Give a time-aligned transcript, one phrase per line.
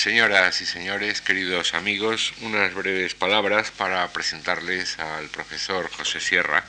[0.00, 6.64] Señoras y señores, queridos amigos, unas breves palabras para presentarles al profesor José Sierra,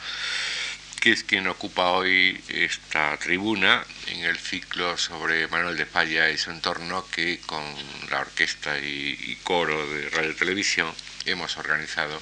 [0.99, 6.37] que es quien ocupa hoy esta tribuna en el ciclo sobre Manuel de Falla y
[6.37, 7.63] su entorno que con
[8.09, 10.93] la orquesta y, coro de Radio Televisión
[11.23, 12.21] hemos organizado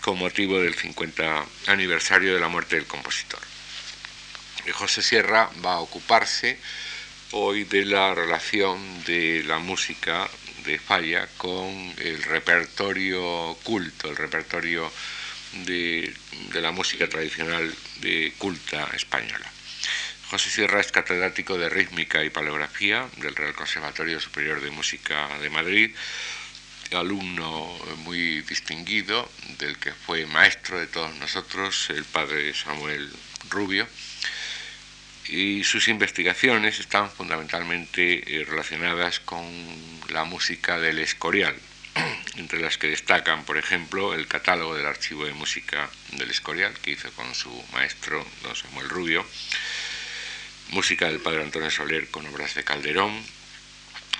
[0.00, 3.40] con motivo del 50 aniversario de la muerte del compositor.
[4.72, 6.58] José Sierra va a ocuparse
[7.32, 10.28] hoy de la relación de la música
[10.64, 11.68] de Falla con
[11.98, 14.90] el repertorio culto, el repertorio
[15.64, 16.12] de,
[16.54, 19.50] la música tradicional de culta española.
[20.30, 25.50] José Sierra es catedrático de rítmica y paleografía del Real Conservatorio Superior de Música de
[25.50, 25.94] Madrid,
[26.92, 33.12] alumno muy distinguido del que fue maestro de todos nosotros, el padre Samuel
[33.50, 33.86] Rubio
[35.28, 39.44] y sus investigaciones están fundamentalmente eh, relacionadas con
[40.08, 41.54] la música del Escorial,
[42.36, 46.92] entre las que destacan, por ejemplo, el catálogo del archivo de música del Escorial, que
[46.92, 49.26] hizo con su maestro, don Samuel Rubio,
[50.70, 53.22] música del padre Antonio Soler con obras de Calderón,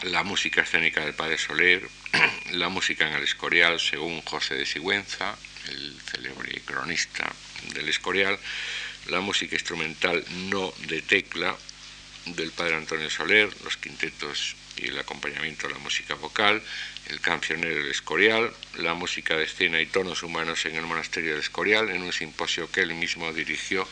[0.02, 1.88] la música escénica del padre Soler,
[2.52, 5.36] la música en el Escorial según José de Sigüenza,
[5.68, 7.32] el célebre cronista
[7.74, 8.38] del Escorial,
[9.10, 11.56] la música instrumental no de tecla
[12.26, 16.62] del padre Antonio Soler, los quintetos y el acompañamiento a la música vocal,
[17.08, 21.40] el cancionero del Escorial, la música de escena y tonos humanos en el monasterio del
[21.40, 23.88] Escorial, en un simposio que él mismo dirigió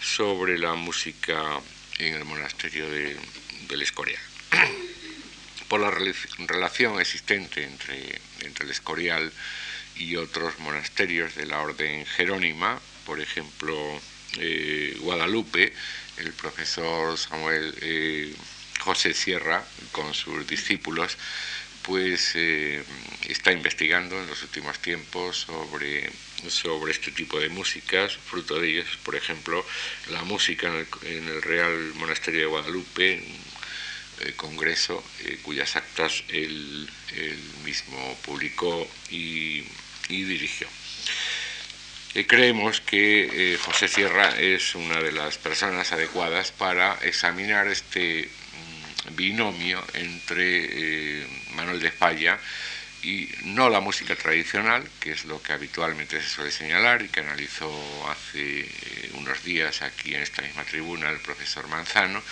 [0.00, 1.60] sobre la música
[1.98, 4.22] en el monasterio del Escorial.
[5.68, 9.32] Por la relación existente entre, entre el Escorial
[9.96, 14.00] y otros monasterios de la orden jerónima, por ejemplo,
[14.38, 15.72] eh, Guadalupe,
[16.18, 18.34] el profesor Samuel eh,
[18.80, 21.16] José Sierra, con sus discípulos,
[21.82, 22.82] pues eh,
[23.28, 26.10] está investigando en los últimos tiempos sobre,
[26.48, 28.16] sobre este tipo de músicas.
[28.16, 29.64] Fruto de ellos, por ejemplo,
[30.10, 30.68] la música
[31.02, 33.24] en el, Real Monasterio de Guadalupe,
[34.36, 35.02] congreso
[35.42, 36.88] cuyas actas él,
[37.64, 39.64] mismo publicó y
[40.08, 40.68] dirigió
[42.26, 49.16] creemos que eh, José Sierra es una de las personas adecuadas para examinar este mm,
[49.16, 52.38] binomio entre eh, Manuel de Falla
[53.02, 57.20] y no la música tradicional, que es lo que habitualmente se suele señalar y que
[57.20, 57.70] analizó
[58.10, 62.22] hace eh, unos días aquí en esta misma tribuna el profesor Manzano,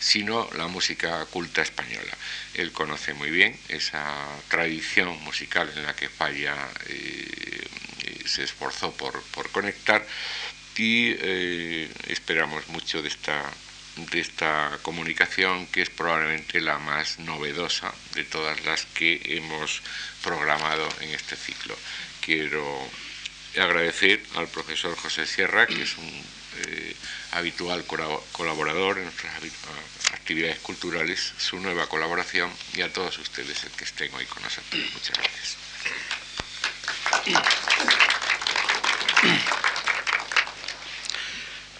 [0.00, 2.12] sino la música culta española.
[2.54, 6.56] Él conoce muy bien esa tradición musical en la que Falla
[8.26, 10.06] se esforzó por, conectar
[10.76, 13.50] y eh, esperamos mucho de esta,
[13.96, 19.82] de esta comunicación que es probablemente la más novedosa de todas las que hemos
[20.22, 21.76] programado en este ciclo.
[22.20, 22.62] Quiero
[23.58, 26.24] agradecer al profesor José Sierra, que es un
[26.58, 26.96] eh,
[27.32, 27.84] habitual
[28.32, 29.32] colaborador en nuestras
[30.12, 34.82] actividades culturales, su nueva colaboración y a todos ustedes el que estén hoy con nosotros.
[34.92, 35.56] Muchas gracias.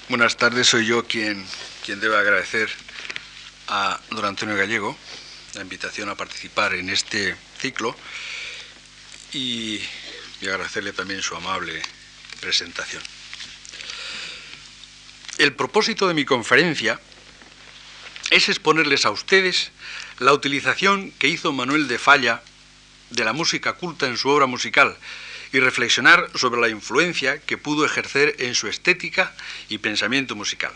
[0.09, 1.44] Buenas tardes, soy yo quien,
[1.87, 2.69] quien debe agradecer
[3.69, 4.99] a don Antonio Gallego
[5.55, 7.95] la invitación a participar en este ciclo
[9.33, 9.81] y,
[10.41, 11.81] y agradecerle también su amable
[12.41, 13.01] presentación.
[15.39, 17.01] El propósito de mi conferencia
[18.31, 19.71] es exponerles a ustedes
[20.19, 22.43] la utilización que hizo Manuel de Falla
[23.11, 24.97] de la música culta en su obra musical
[25.53, 29.33] y reflexionar sobre la influencia que pudo ejercer en su estética
[29.69, 30.73] y pensamiento musical.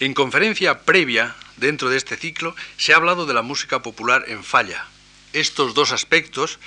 [0.00, 4.44] En conferencia previa dentro de este ciclo se ha hablado de la música popular en
[4.44, 4.86] falla.
[5.32, 6.60] Estos dos aspectos,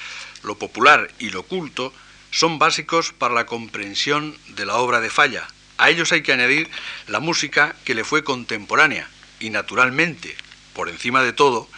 [0.43, 1.93] lo popular y lo culto,
[2.31, 5.47] son básicos para la comprensión de la obra de falla.
[5.77, 6.69] A ellos hay que añadir
[7.07, 9.09] la música que le fue contemporánea
[9.39, 10.35] y naturalmente,
[10.73, 11.69] por encima de todo,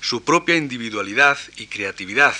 [0.00, 2.34] su propia individualidad y creatividad,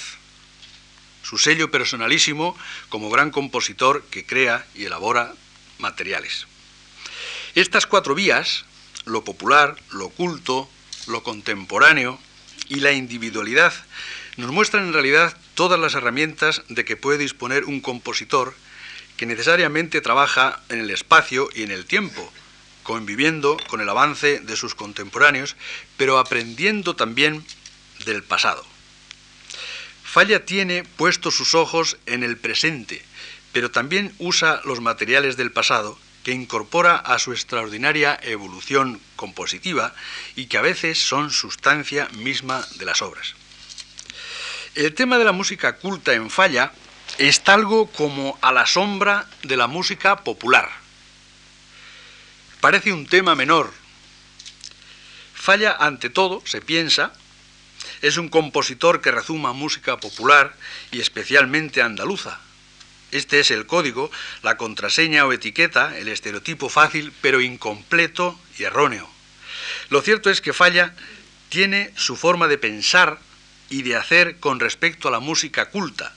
[1.22, 2.56] su sello personalísimo
[2.88, 5.34] como gran compositor que crea y elabora
[5.78, 6.49] materiales.
[7.56, 8.64] Estas cuatro vías,
[9.06, 10.70] lo popular, lo culto,
[11.08, 12.20] lo contemporáneo
[12.68, 13.72] y la individualidad,
[14.36, 18.54] nos muestran en realidad todas las herramientas de que puede disponer un compositor
[19.16, 22.32] que necesariamente trabaja en el espacio y en el tiempo,
[22.84, 25.56] conviviendo con el avance de sus contemporáneos,
[25.96, 27.44] pero aprendiendo también
[28.06, 28.64] del pasado.
[30.04, 33.04] Falla tiene puestos sus ojos en el presente,
[33.52, 39.94] pero también usa los materiales del pasado que incorpora a su extraordinaria evolución compositiva
[40.36, 43.34] y que a veces son sustancia misma de las obras.
[44.74, 46.72] El tema de la música culta en falla
[47.18, 50.68] está algo como a la sombra de la música popular.
[52.60, 53.72] Parece un tema menor.
[55.34, 57.12] Falla ante todo, se piensa,
[58.02, 60.54] es un compositor que rezuma música popular
[60.90, 62.40] y especialmente andaluza,
[63.12, 64.10] este es el código,
[64.42, 69.08] la contraseña o etiqueta, el estereotipo fácil pero incompleto y erróneo.
[69.88, 70.94] Lo cierto es que Falla
[71.48, 73.18] tiene su forma de pensar
[73.68, 76.14] y de hacer con respecto a la música culta,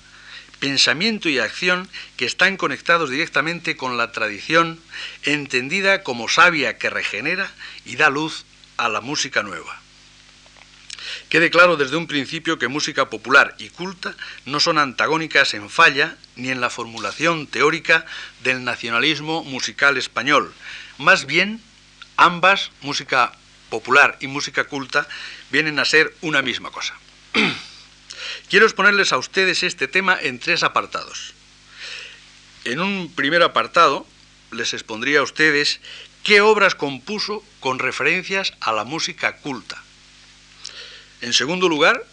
[0.59, 4.79] pensamiento y acción que están conectados directamente con la tradición,
[5.23, 7.51] entendida como sabia que regenera
[7.85, 8.45] y da luz
[8.77, 9.82] a la música nueva.
[11.33, 14.13] Quede claro desde un principio que música popular y culta
[14.45, 18.05] no son antagónicas en falla ni en la formulación teórica
[18.43, 20.53] del nacionalismo musical español.
[20.99, 21.59] Más bien,
[22.17, 23.33] ambas, música
[23.71, 25.07] popular y música culta,
[25.49, 26.93] vienen a ser una misma cosa.
[28.47, 31.33] Quiero exponerles a ustedes este tema en tres apartados.
[32.63, 34.05] En un primer apartado
[34.51, 35.81] les expondría a ustedes
[36.23, 39.82] qué obras compuso con referencias a la música culta.
[41.23, 42.05] En segundo lugar,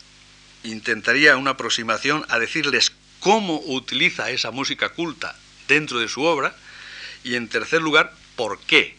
[0.62, 5.34] intentaría una aproximación a decirles cómo utiliza esa música culta
[5.66, 6.54] dentro de su obra
[7.24, 8.96] y en tercer lugar, por qué.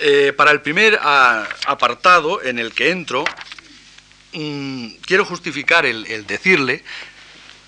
[0.00, 3.24] Eh, para el primer apartado en el que entro,
[4.34, 6.84] mm, quiero justificar el, decirle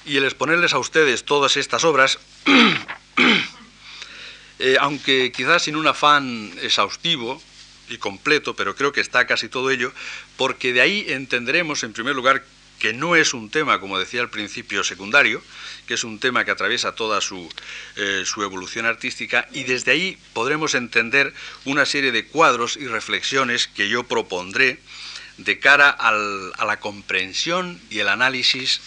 [0.04, 2.18] y el exponerles a ustedes todas estas obras,
[4.58, 7.42] eh, aunque quizás sin un afán exhaustivo,
[7.90, 9.92] y completo, pero creo que está casi todo ello,
[10.36, 12.44] porque de ahí entenderemos, en primer lugar,
[12.78, 15.42] que no es un tema, como decía al principio, secundario,
[15.86, 17.48] que es un tema que atraviesa toda su,
[17.96, 21.34] eh, su, evolución artística, y desde ahí podremos entender
[21.66, 24.80] una serie de cuadros y reflexiones que yo propondré
[25.36, 28.80] de cara a la comprensión y el análisis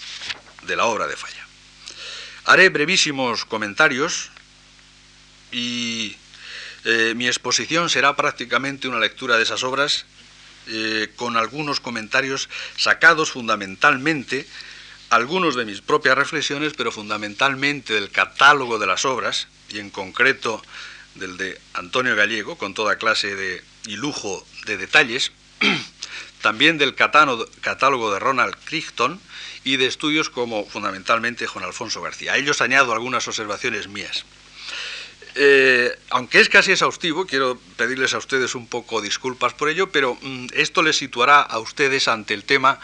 [0.63, 1.47] de la obra de Falla.
[2.45, 4.29] Haré brevísimos comentarios
[5.51, 6.15] y
[6.85, 10.05] eh, mi exposición será prácticamente una lectura de esas obras
[10.67, 14.47] eh, con algunos comentarios sacados fundamentalmente,
[15.09, 20.61] algunos de mis propias reflexiones, pero fundamentalmente del catálogo de las obras, y en concreto
[21.15, 25.31] del de Antonio Gallego, con toda clase de y lujo de detalles,
[26.41, 29.19] también del catálogo de Ronald Crichton
[29.63, 32.33] y de estudios como fundamentalmente Juan Alfonso García.
[32.33, 34.25] A ellos añado algunas observaciones mías.
[35.35, 40.17] Eh, aunque es casi exhaustivo, quiero pedirles a ustedes un poco disculpas por ello, pero
[40.21, 42.79] mm, esto les situará a ustedes ante el tema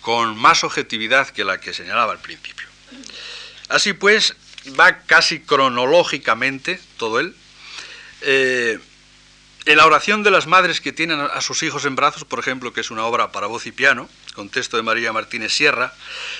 [0.00, 2.68] con más objetividad que la que señalaba al principio.
[3.68, 4.36] Así pues,
[4.78, 7.34] va casi cronológicamente todo él.
[8.20, 8.78] Eh,
[9.66, 12.74] en la oración de las madres que tienen a sus hijos en brazos, por ejemplo,
[12.74, 15.94] que es una obra para voz y piano, con texto de María Martínez Sierra,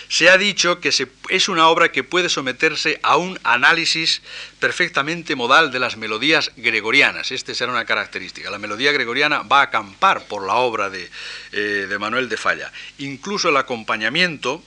[0.08, 0.90] se ha dicho que
[1.28, 4.20] es una obra que puede someterse a un análisis
[4.60, 7.30] perfectamente modal de las melodías gregorianas.
[7.30, 8.50] Esta será una característica.
[8.50, 11.10] La melodía gregoriana va a acampar por la obra de,
[11.52, 12.72] eh, Manuel de Falla.
[12.98, 14.62] Incluso el acompañamiento,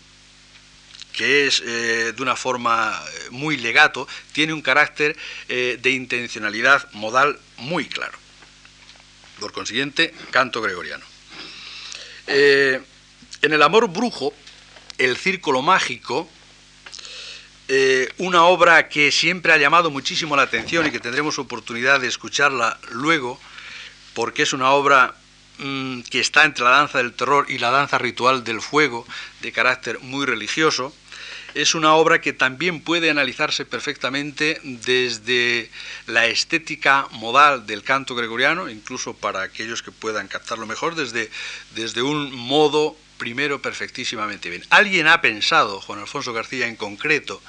[1.13, 7.39] que es eh, de una forma eh, muy legato, tiene un carácter de intencionalidad modal
[7.57, 8.17] muy claro.
[9.39, 11.05] Por consiguiente, canto gregoriano.
[12.27, 12.81] Eh,
[13.41, 14.33] en El amor brujo,
[14.97, 16.27] El círculo mágico,
[17.67, 22.07] eh, una obra que siempre ha llamado muchísimo la atención y que tendremos oportunidad de
[22.07, 23.39] escucharla luego,
[24.13, 25.15] porque es una obra
[25.59, 29.05] mm, que está entre la danza del terror y la danza ritual del fuego,
[29.41, 30.93] de carácter muy religioso,
[31.53, 35.69] es una obra que también puede analizarse perfectamente desde
[36.05, 41.31] la estética modal del canto gregoriano, incluso para aquellos que puedan captarlo mejor, desde,
[41.73, 44.63] desde un modo primero perfectísimamente bien.
[44.69, 47.41] Alguien ha pensado, Juan Alfonso García en concreto,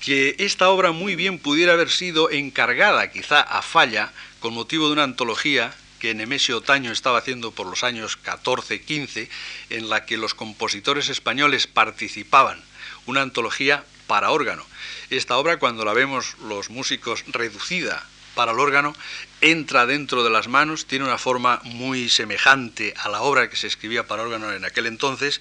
[0.00, 4.94] que esta obra muy bien pudiera haber sido encargada quizá a falla con motivo de
[4.94, 9.28] una antología que Nemesio Otaño estaba haciendo por los años 14-15,
[9.68, 12.62] en la que los compositores españoles participaban
[13.06, 14.64] una antología para órgano.
[15.10, 18.94] Esta obra, cuando la vemos los músicos reducida para el órgano,
[19.40, 23.66] entra dentro de las manos, tiene una forma muy semejante a la obra que se
[23.66, 25.40] escribía para órgano en aquel entonces,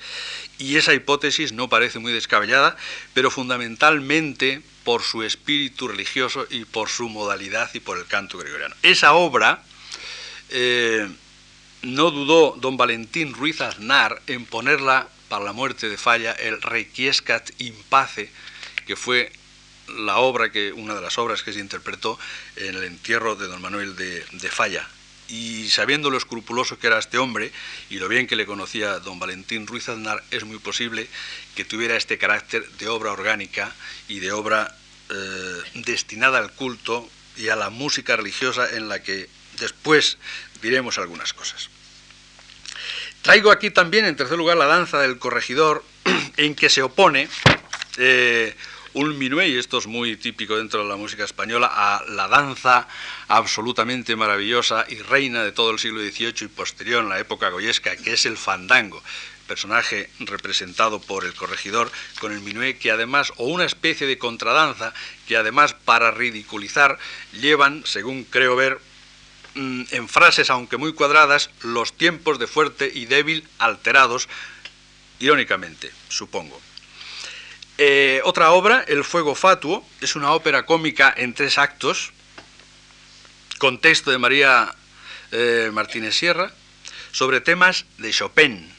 [0.58, 2.78] y esa hipótesis no parece muy descabellada,
[3.14, 8.76] pero fundamentalmente por su espíritu religioso y por su modalidad y por el canto gregoriano.
[8.82, 9.64] Esa obra
[10.50, 11.08] eh,
[11.82, 17.52] no dudó don Valentín Ruiz Aznar en ponerla para la muerte de Falla el Requiescat
[17.60, 18.32] in Pace,
[18.88, 19.32] que fue
[19.98, 22.20] la obra que, una de las obras que se interpretó
[22.56, 24.88] en el entierro de don Manuel de, Falla.
[25.28, 27.52] Y sabiendo lo escrupuloso que era este hombre
[27.90, 31.08] y lo bien que le conocía don Valentín Ruiz Aznar, es muy posible
[31.56, 33.76] que tuviera este carácter de obra orgánica
[34.08, 34.76] y de obra
[35.10, 39.30] eh, destinada al culto y a la música religiosa en la que
[39.60, 40.18] después
[40.62, 41.70] diremos algunas cosas.
[43.22, 45.84] Traigo aquí también, en tercer lugar, la danza del corregidor,
[46.38, 47.28] en que se opone
[47.98, 48.56] eh,
[48.94, 52.88] un minué, y esto es muy típico dentro de la música española, a la danza
[53.28, 57.96] absolutamente maravillosa y reina de todo el siglo XVIII y posterior en la época goyesca,
[57.96, 59.02] que es el fandango
[59.50, 64.94] personaje representado por el corregidor con el minué, que además, o una especie de contradanza,
[65.28, 67.00] que además para ridiculizar
[67.34, 68.80] llevan, según creo ver,
[69.56, 74.30] mm, en frases aunque muy cuadradas, los tiempos de fuerte y débil alterados,
[75.20, 76.62] irónicamente, supongo.
[77.82, 82.12] Eh, otra obra, El Fuego Fatuo, es una ópera cómica en tres actos,
[83.58, 84.76] con texto de María
[85.32, 86.52] eh, Martínez Sierra,
[87.14, 88.70] sobre temas de Chopin.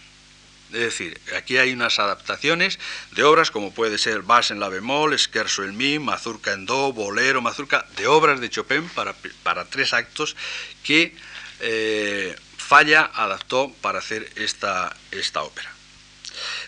[0.71, 2.79] Es decir, aquí hay unas adaptaciones
[3.13, 6.93] de obras como puede ser Bas en la bemol, Scherzo en mi, Mazurka en do,
[6.93, 10.37] Bolero, Mazurka, de obras de Chopin para, para tres actos
[10.85, 11.17] que
[11.61, 15.73] eh, Falla adaptó para hacer esta, esta ópera.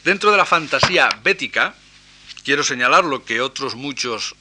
[0.02, 1.74] Dentro de la fantasía bética,
[2.44, 4.34] Quiero señalar lo que otros muchos,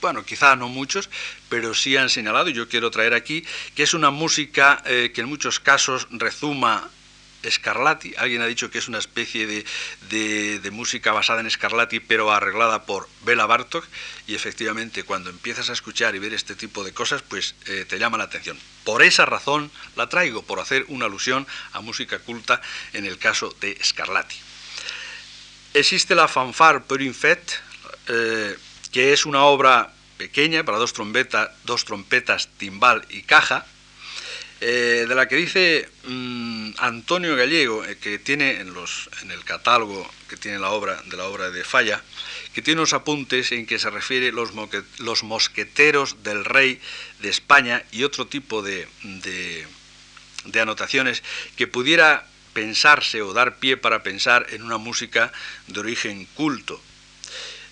[0.00, 1.10] bueno, quizá no muchos,
[1.48, 5.22] pero sí han señalado, y yo quiero traer aquí, que es una música eh, que
[5.22, 6.90] en muchos casos rezuma
[7.48, 8.14] Scarlatti.
[8.16, 9.64] Alguien ha dicho que es una especie de,
[10.58, 13.84] de, música basada en Scarlatti, pero arreglada por Bela Bartok.
[14.26, 17.98] Y efectivamente, cuando empiezas a escuchar y ver este tipo de cosas, pues eh, te
[17.98, 18.58] llama la atención.
[18.84, 22.60] Por esa razón la traigo, por hacer una alusión a música culta
[22.92, 24.47] en el caso de Scarlatti.
[25.78, 27.14] Existe la fanfare per une
[28.08, 28.56] eh,
[28.90, 30.92] que es una obra pequeña para dos,
[31.64, 33.64] dos trompetas, timbal y caja,
[34.60, 38.74] eh, de la que dice mm, Antonio Gallego, eh, que tiene en,
[39.30, 42.02] el catálogo que tiene la obra de la obra de Falla,
[42.54, 44.50] que tiene unos apuntes en que se refiere los,
[44.98, 46.80] los mosqueteros del rey
[47.20, 48.88] de España y otro tipo de
[50.60, 51.22] anotaciones
[51.54, 52.26] que pudiera
[52.58, 55.30] pensarse o dar pie para pensar en una música
[55.70, 56.82] de origen culto.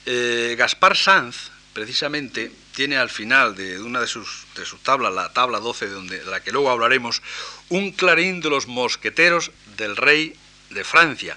[0.07, 5.33] Eh, Gaspar Sanz, precisamente, tiene al final de una de sus, de sus tablas, la
[5.33, 7.21] tabla 12, de, la que luego hablaremos,
[7.69, 10.37] un clarín de los mosqueteros del rey
[10.71, 11.37] de Francia.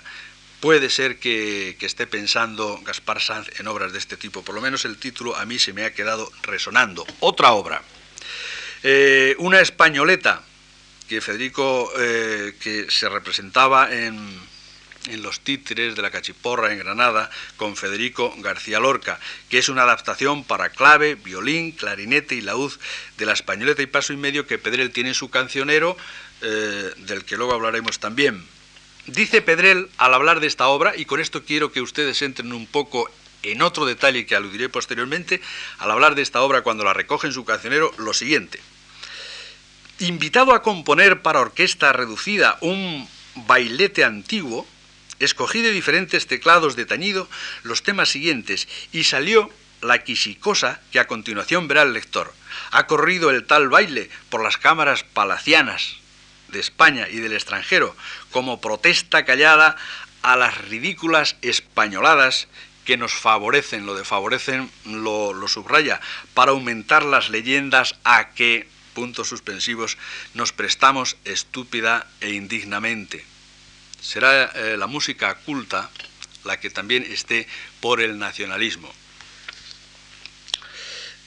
[0.60, 4.86] Puede ser que, esté pensando Gaspar Sanz en obras de este tipo, por lo menos
[4.86, 7.04] el título a mí se me ha quedado resonando.
[7.20, 7.82] Otra obra,
[8.84, 10.44] eh, una españoleta,
[11.10, 14.16] que Federico, eh, que se representaba en,
[15.08, 19.82] en los títeres de la cachiporra en Granada con Federico García Lorca, que es una
[19.84, 22.74] adaptación para clave, violín, clarinete y laúd
[23.18, 25.98] de la españoleta y paso y medio que Pedrel tiene en su cancionero,
[26.42, 28.46] eh, del que luego hablaremos también.
[29.08, 32.68] Dice Pedrel al hablar de esta obra, y con esto quiero que ustedes entren un
[32.68, 33.10] poco
[33.42, 35.42] en otro detalle que aludiré posteriormente,
[35.80, 38.60] al hablar de esta obra cuando la recoge en su cancionero, lo siguiente.
[40.00, 44.66] Invitado a componer para orquesta reducida un bailete antiguo,
[45.20, 47.28] escogí de diferentes teclados de tañido
[47.64, 49.50] los temas siguientes y salió
[49.82, 52.34] la quisicosa que a continuación verá el lector.
[52.72, 55.98] Ha corrido el tal baile por las cámaras palacianas
[56.48, 57.94] de España y del extranjero
[58.32, 59.76] como protesta callada
[60.22, 62.48] a las ridículas españoladas
[62.86, 66.00] que nos favorecen, lo de favorecen lo, lo subraya,
[66.34, 69.98] para aumentar las leyendas a que puntos suspensivos,
[70.34, 73.24] nos prestamos estúpida e indignamente.
[74.02, 75.90] Será eh, la música culta
[76.44, 77.48] la que también esté
[77.80, 78.92] por el nacionalismo.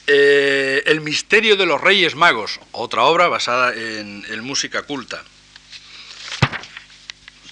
[0.07, 5.23] Eh, el misterio de los Reyes Magos, otra obra basada en, música culta.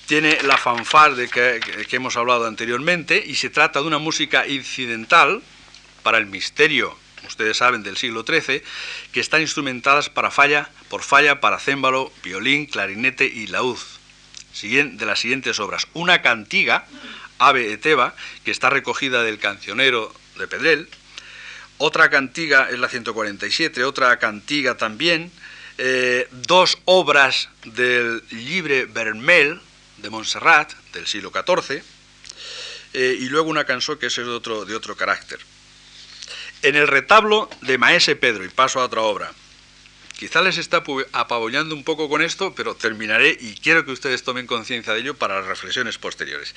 [0.05, 4.45] Tiene la fanfar de que, que hemos hablado anteriormente y se trata de una música
[4.45, 5.41] incidental
[6.03, 6.97] para el misterio
[7.27, 8.61] ustedes saben, del siglo XIII,
[9.11, 13.79] que están instrumentadas para falla, por falla, para cémbalo, violín, clarinete y laúd.
[14.61, 15.87] De las siguientes obras.
[15.93, 16.85] Una cantiga,
[17.39, 18.13] Ave Eteba,
[18.43, 20.89] que está recogida del cancionero de Pedrel.
[21.77, 25.31] Otra cantiga es la 147, otra cantiga también.
[25.77, 29.59] Eh, dos obras del Libre Vermel
[29.97, 31.81] de Montserrat, del siglo XIV.
[32.93, 35.39] Eh, y luego una canción que es de otro, de otro carácter.
[36.63, 39.31] En el retablo de Maese Pedro, y paso a otra obra,
[40.21, 44.45] Quizá les está apabullando un poco con esto, pero terminaré y quiero que ustedes tomen
[44.45, 46.53] conciencia de ello para las reflexiones posteriores.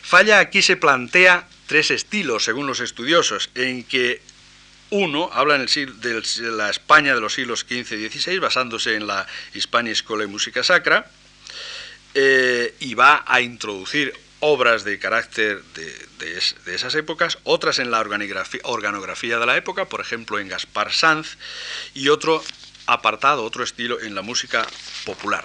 [0.00, 4.22] Falla aquí se plantea tres estilos, según los estudiosos, en que
[4.90, 9.26] uno habla en de la España de los siglos XV y XVI, basándose en la
[9.54, 11.10] Hispania Escola y Música Sacra,
[12.14, 19.38] eh, y va a introducir obras de carácter de, esas épocas, otras en la organografía
[19.38, 21.36] de la época, por ejemplo en Gaspar Sanz,
[21.94, 22.42] y otro
[22.86, 24.66] apartado, otro estilo en la música
[25.04, 25.44] popular.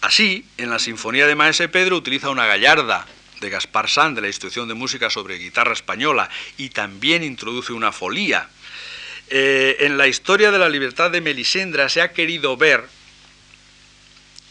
[0.00, 3.06] Así, en la Sinfonía de Maese Pedro utiliza una gallarda
[3.40, 7.92] de Gaspar Sanz de la instrucción de música sobre guitarra española y también introduce una
[7.92, 8.48] folía.
[9.30, 12.84] Eh, en la historia de la libertad de Melisendra se ha querido ver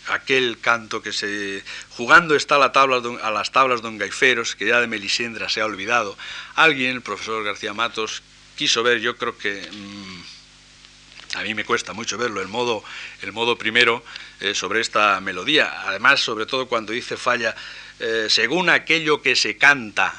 [0.10, 4.80] aquel canto que se jugando está la tabla, a las tablas don Gaiferos, que ya
[4.80, 6.18] de Melisendra se ha olvidado.
[6.56, 8.24] Alguien, el profesor García Matos,
[8.56, 12.84] quiso ver, yo creo que mm, a mí me cuesta mucho verlo, el modo,
[13.22, 14.04] el modo primero
[14.40, 15.88] eh, sobre esta melodía.
[15.88, 17.56] Además, sobre todo cuando dice falla,
[18.00, 20.14] eh, según aquello que se canta,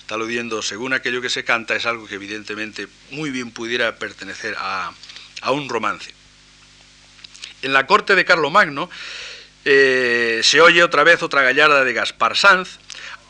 [0.00, 4.56] está aludiendo, según aquello que se canta, es algo que evidentemente muy bien pudiera pertenecer
[4.58, 4.92] a,
[5.40, 6.19] a un romance.
[7.62, 8.88] En la corte de Carlomagno
[9.64, 12.78] eh, se oye otra vez otra gallarda de Gaspar Sanz,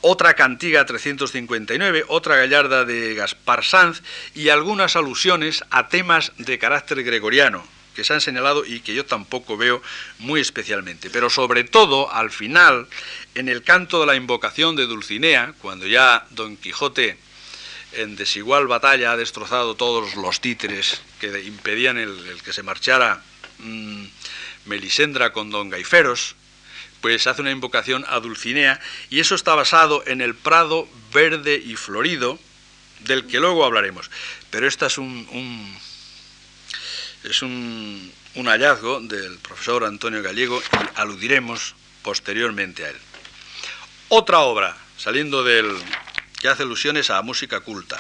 [0.00, 4.02] otra cantiga 359, otra gallarda de Gaspar Sanz
[4.34, 9.04] y algunas alusiones a temas de carácter gregoriano que se han señalado y que yo
[9.04, 9.82] tampoco veo
[10.18, 11.10] muy especialmente.
[11.10, 12.86] Pero sobre todo, al final,
[13.34, 17.18] en el canto de la invocación de Dulcinea, cuando ya Don Quijote
[17.92, 23.22] en desigual batalla ha destrozado todos los títeres que impedían el, que se marchara
[23.58, 24.04] mm,
[24.64, 26.36] Melisendra con Don Gaiferos,
[27.00, 31.76] pues hace una invocación a Dulcinea y eso está basado en el prado verde y
[31.76, 32.38] florido,
[33.00, 34.10] del que luego hablaremos.
[34.50, 35.78] Pero este es un,
[37.24, 42.96] es un, un hallazgo del profesor Antonio Gallego y aludiremos posteriormente a él.
[44.08, 45.74] Otra obra, saliendo del
[46.40, 47.98] que hace alusiones a música culta.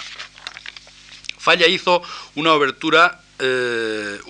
[1.38, 2.02] Falla hizo
[2.34, 4.20] una obertura eh,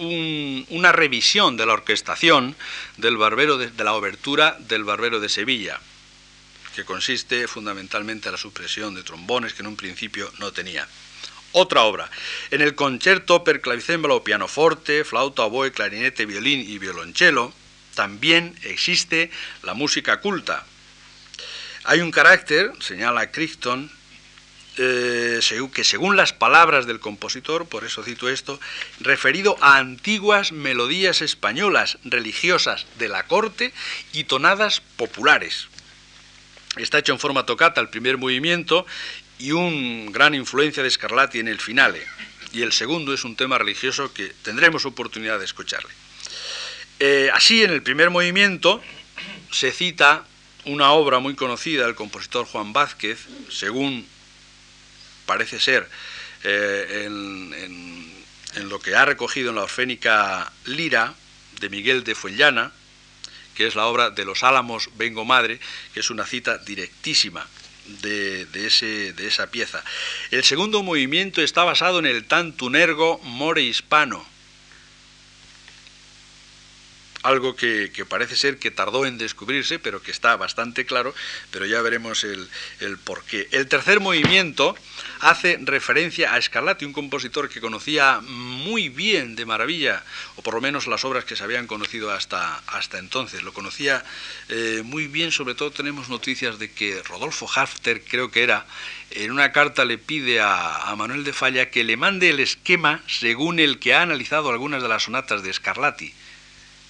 [0.69, 2.55] una revisión de la orquestación
[2.97, 5.81] del barbero de, la obertura del Barbero de Sevilla,
[6.75, 10.87] que consiste fundamentalmente en la supresión de trombones que en un principio no tenía.
[11.53, 12.09] Otra obra.
[12.53, 17.53] En el concierto per clavicémbalo, pianoforte, flauta, oboe, clarinete, violín y violonchelo,
[17.95, 19.31] también existe
[19.63, 20.65] la música culta.
[21.85, 23.91] Hay un carácter, señala Crichton,
[24.77, 25.41] eh,
[25.73, 28.61] que según las palabras del compositor, por eso cito esto,
[29.01, 33.73] referido a antiguas melodías españolas religiosas de la corte
[34.13, 35.69] y tonadas populares.
[36.77, 38.87] Está hecho en forma tocata el primer movimiento
[39.39, 42.07] y un gran influencia de Scarlatti en el finale.
[42.53, 45.91] Y el segundo es un tema religioso que tendremos oportunidad de escucharle.
[46.99, 48.83] Eh, así, en el primer movimiento
[49.51, 50.25] se cita
[50.65, 54.07] una obra muy conocida del compositor Juan Vázquez, según
[55.31, 55.89] parece ser
[56.43, 61.15] eh, en, lo que ha recogido en la orfénica Lira
[61.61, 62.73] de Miguel de Fuenllana,
[63.55, 65.61] que es la obra de Los Álamos Vengo Madre,
[65.95, 67.47] que es una cita directísima
[68.03, 69.85] de, ese, de esa pieza.
[70.33, 74.27] El segundo movimiento está basado en el tantunergo more hispano,
[77.23, 81.15] algo que, parece ser que tardó en descubrirse, pero que está bastante claro,
[81.51, 82.49] pero ya veremos el,
[82.81, 83.49] el porqué.
[83.53, 84.75] El tercer movimiento
[85.21, 90.03] hace referencia a Scarlatti, un compositor que conocía muy bien de maravilla,
[90.37, 93.43] o por lo menos las obras que se habían conocido hasta, hasta entonces.
[93.43, 94.03] Lo conocía
[94.49, 98.67] eh, muy bien, sobre todo tenemos noticias de que Rodolfo Hafter, creo que era,
[99.11, 103.03] en una carta le pide a, a Manuel de Falla que le mande el esquema
[103.07, 106.15] según el que ha analizado algunas de las sonatas de Scarlatti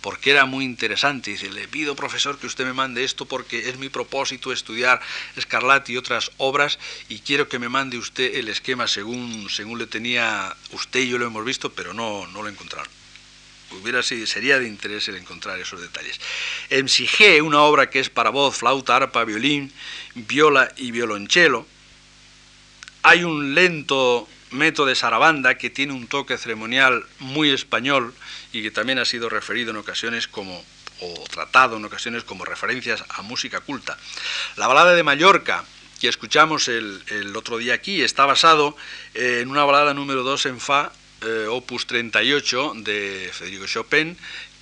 [0.01, 1.31] porque era muy interesante.
[1.31, 5.01] Dice, le pido, profesor, que usted me mande esto porque es mi propósito estudiar
[5.39, 9.87] Scarlatti y otras obras y quiero que me mande usted el esquema según, según le
[9.87, 12.91] tenía usted y yo lo hemos visto, pero no, no lo encontraron.
[13.71, 16.21] Hubiera sido, sería de interés el encontrar esos detalles.
[16.87, 19.73] Sige, una obra que es para voz, flauta, arpa, violín,
[20.17, 21.67] viola y violonchelo,
[23.03, 28.13] hay un lento método de sarabanda que tiene un toque ceremonial muy español,
[28.53, 30.65] y que también ha sido referido en ocasiones como
[31.01, 33.97] o tratado en ocasiones como referencias a música culta.
[34.57, 35.65] La balada de Mallorca,
[36.01, 38.77] que escuchamos el, otro día aquí, está basado
[39.15, 44.17] en una balada número 2 en Fa, eh, opus 38 de Federico Chopin,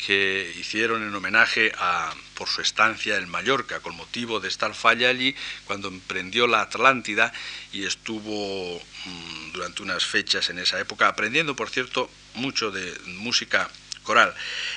[0.04, 5.08] que hicieron en homenaje a, por su estancia en Mallorca, con motivo de estar falla
[5.08, 5.34] allí
[5.66, 7.32] cuando emprendió la Atlántida
[7.72, 13.68] y estuvo mm, durante unas fechas en esa época, aprendiendo, por cierto, mucho de música
[14.02, 14.34] coral.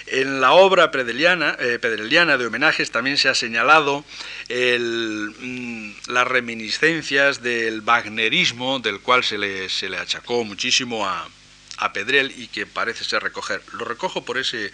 [0.08, 4.04] En la obra pedreliana, eh, de homenajes también se ha señalado
[4.50, 11.30] mm, las reminiscencias del wagnerismo, del cual se le, se le achacó muchísimo a,
[11.78, 13.62] a Pedrel y que parece ser recoger.
[13.74, 14.72] Lo recojo por ese,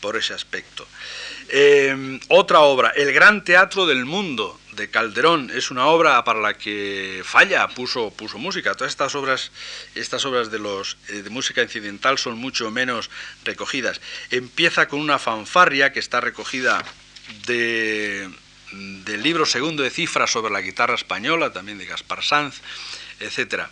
[0.00, 0.86] por ese aspecto.
[1.48, 6.54] Eh, otra obra, El Gran Teatro del Mundo, de Calderón, es una obra para la
[6.54, 8.74] que Falla puso, puso música.
[8.74, 9.50] Todas estas obras,
[9.94, 13.10] estas obras de, los, eh, de música incidental son mucho menos
[13.44, 14.00] recogidas.
[14.30, 16.84] Empieza con una fanfarria que está recogida
[17.46, 18.28] de,
[18.72, 22.60] del libro segundo de cifras sobre la guitarra española, también de Gaspar Sanz,
[23.20, 23.64] etc.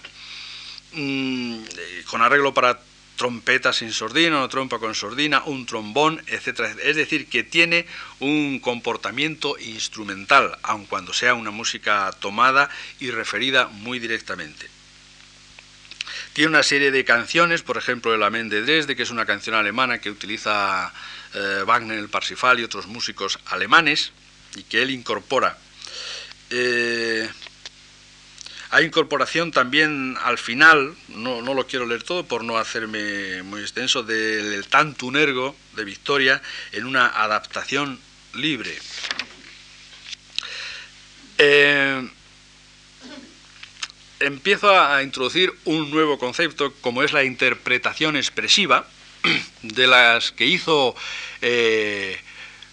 [0.93, 2.79] Mm, eh, con arreglo para
[3.17, 6.77] trompeta sin sordina, una trompa con sordina, un trombón, etc.
[6.83, 7.87] Es decir, que tiene
[8.21, 14.69] un comportamiento instrumental, aun cuando sea una música tomada y referida muy directamente.
[16.33, 19.55] Tiene una serie de canciones, por ejemplo, El Amén de Dresde, que es una canción
[19.55, 20.93] alemana que utiliza
[21.33, 24.11] eh, Wagner, el Parsifal y otros músicos alemanes,
[24.57, 25.57] y que él incorpora.
[26.51, 27.29] Eh,
[28.75, 34.03] hay incorporación también al final, no, lo quiero leer todo por no hacerme muy extenso,
[34.03, 38.01] del Tantunergo de Victoria en una adaptación
[38.35, 38.77] libre.
[41.39, 42.09] Eh,
[44.19, 48.89] empiezo a introducir un nuevo concepto como es la interpretación expresiva,
[49.63, 50.97] de las que hizo
[51.43, 52.19] eh,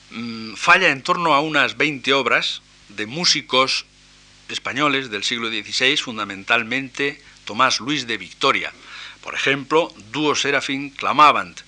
[0.09, 3.85] mm, falla en torno a unas 20 obras de músicos
[4.51, 8.71] españoles del siglo XVI, fundamentalmente Tomás Luis de Victoria.
[9.21, 11.59] Por ejemplo, Dúo Serafín Clamavant,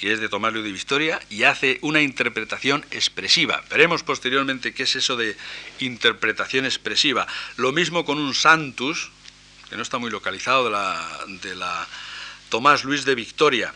[0.00, 3.62] que es de Tomás Luis de Victoria, y hace una interpretación expresiva.
[3.70, 5.36] Veremos posteriormente qué es eso de
[5.80, 7.26] interpretación expresiva.
[7.56, 9.10] Lo mismo con un Santus,
[9.68, 11.86] que no está muy localizado, de la, de la
[12.48, 13.74] Tomás Luis de Victoria,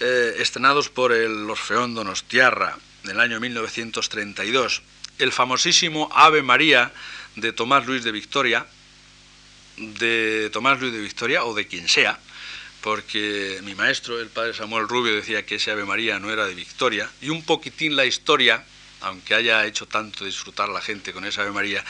[0.00, 4.82] eh, estrenados por el Orfeón Donostiarra en el año 1932
[5.18, 6.92] el famosísimo Ave María
[7.36, 8.66] de Tomás Luis de Victoria,
[9.76, 12.18] de Tomás Luis de Victoria o de quien sea,
[12.80, 16.54] porque mi maestro, el padre Samuel Rubio, decía que ese Ave María no era de
[16.54, 18.64] Victoria, y un poquitín la historia,
[19.00, 21.84] aunque haya hecho tanto disfrutar la gente con esa Ave María,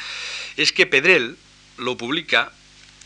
[0.56, 1.36] es que Pedrel
[1.78, 2.52] lo publica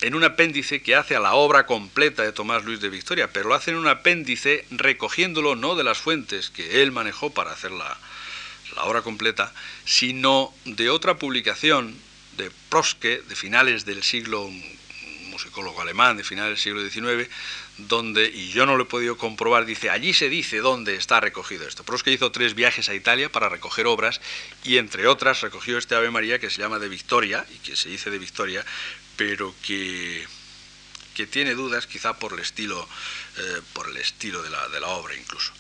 [0.00, 3.50] en un apéndice que hace a la obra completa de Tomás Luis de Victoria, pero
[3.50, 7.70] lo hace en un apéndice recogiéndolo no de las fuentes que él manejó para hacer
[7.72, 7.98] la,
[8.76, 9.52] la obra completa,
[9.84, 11.96] sino de otra publicación
[12.36, 14.50] de Proske de finales del siglo,
[15.30, 17.30] musicólogo alemán de finales del siglo XIX,
[17.88, 21.66] donde, y yo no lo he podido comprobar, dice, allí se dice dónde está recogido
[21.66, 21.84] esto.
[21.84, 24.20] Proske hizo tres viajes a Italia para recoger obras
[24.64, 27.88] y entre otras recogió este Ave María que se llama de Victoria y que se
[27.88, 28.64] dice de Victoria,
[29.16, 30.26] pero que,
[31.14, 32.86] que tiene dudas quizá por el estilo,
[33.38, 35.52] eh, por el estilo de la, de la obra incluso.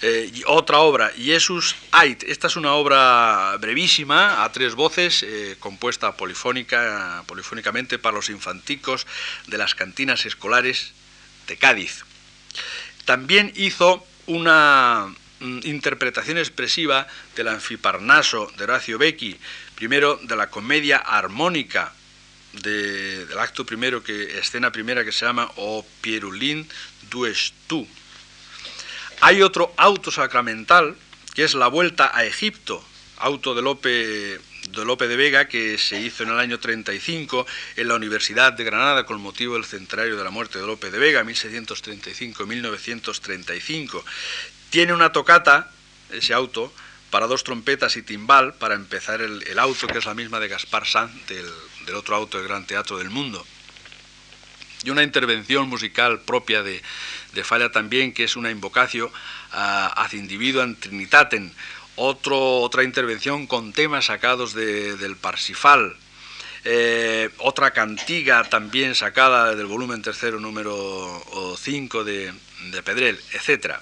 [0.00, 2.22] Eh, otra obra, Jesus Ait.
[2.22, 9.06] Esta es una obra brevísima, a tres voces, eh, compuesta polifónica, polifónicamente para los infanticos
[9.48, 10.92] de las cantinas escolares
[11.48, 12.04] de Cádiz.
[13.06, 19.36] También hizo una mm, interpretación expresiva del Anfiparnaso de Horacio Becchi,
[19.74, 21.92] primero de la comedia armónica
[22.52, 26.68] del acto primero, que, escena primera que se llama O Pierulin
[27.10, 27.86] dues tu,
[29.20, 30.96] hay otro auto sacramental,
[31.34, 32.82] que es la vuelta a Egipto,
[33.18, 34.38] auto de Lope, de
[35.16, 39.54] Vega, que se hizo en el año 35 en la Universidad de Granada con motivo
[39.54, 44.02] del centenario de la muerte de Lope de Vega, 1635-1935.
[44.70, 45.70] Tiene una tocata,
[46.10, 46.72] ese auto,
[47.10, 50.86] para dos trompetas y timbal, para empezar el, auto, que es la misma de Gaspar
[50.86, 51.46] Sanz, del,
[51.86, 53.46] del otro auto del Gran Teatro del Mundo
[54.84, 56.82] y una intervención musical propia de,
[57.38, 59.10] de Falla también, que es una invocación
[59.52, 61.52] ad individuam trinitatem,
[61.94, 65.96] otro, otra intervención con temas sacados del Parsifal,
[66.64, 70.74] eh, otra cantiga también sacada del volumen tercero número
[71.56, 72.32] 5 de,
[72.72, 73.76] de Pedrel, etc.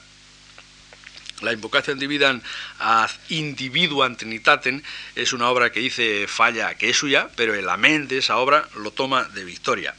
[1.41, 2.43] La invocación dividan
[2.79, 4.83] ad individuam trinitatem
[5.15, 8.69] es una obra que dice Falla que es suya, pero el amén de esa obra
[8.77, 9.95] lo toma de Victoria.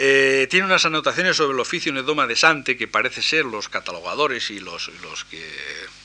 [0.00, 4.48] Eh, tiene unas anotaciones sobre el oficio Nedoma de Sante que parece ser los catalogadores
[4.52, 5.44] y los, los que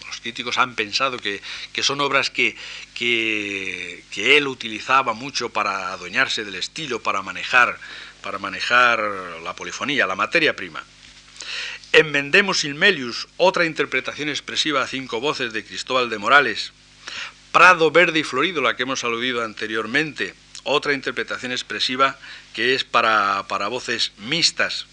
[0.07, 1.41] los críticos han pensado que,
[1.83, 2.57] son obras que,
[2.95, 7.77] que, él utilizaba mucho para adueñarse del estilo, para manejar,
[8.23, 8.99] para manejar
[9.43, 10.83] la polifonía, la materia prima.
[11.91, 16.73] En Mendemus Ilmelius, otra interpretación expresiva a cinco voces de Cristóbal de Morales.
[17.51, 22.17] Prado Verde y Florido, la que hemos aludido anteriormente, otra interpretación expresiva
[22.53, 24.85] que es para, voces mixtas.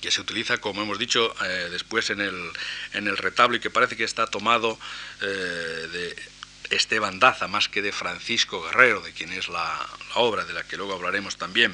[0.00, 2.50] que se utiliza, como hemos dicho, eh, después en el,
[2.92, 4.76] en el, retablo y que parece que está tomado
[5.20, 6.16] eh, de
[6.70, 10.64] Esteban Daza, más que de Francisco Guerrero, de quien es la, la, obra, de la
[10.64, 11.72] que luego hablaremos también.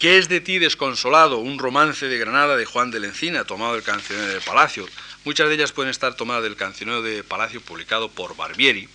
[0.00, 1.38] ¿Qué es de ti desconsolado?
[1.38, 4.88] Un romance de Granada de Juan de la Encina, tomado del Cancionero de Palacio.
[5.24, 8.88] Muchas de ellas pueden estar tomadas del Cancionero de Palacio, publicado por Barbieri,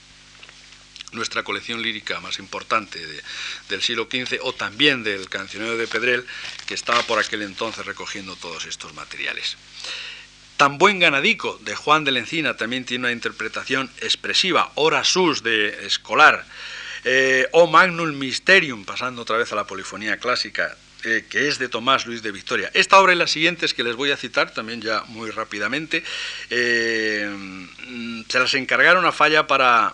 [1.13, 2.99] nuestra colección lírica más importante
[3.69, 6.25] del siglo XV, o también del Cancionero de Pedrel,
[6.65, 9.57] que estaba por aquel entonces recogiendo todos estos materiales.
[10.57, 15.43] Tan buen ganadico de Juan de la Encina también tiene una interpretación expresiva, Hora sus
[15.43, 16.45] de Escolar,
[17.05, 21.69] eh, O Magnum Mysterium, pasando otra vez a la polifonía clásica, eh, que es de
[21.69, 22.71] Tomás Luis de Victoria.
[22.73, 26.03] Esta obra y las siguientes que les voy a citar, también ya muy rápidamente,
[26.49, 29.93] eh, mm, se las encargaron a Falla para,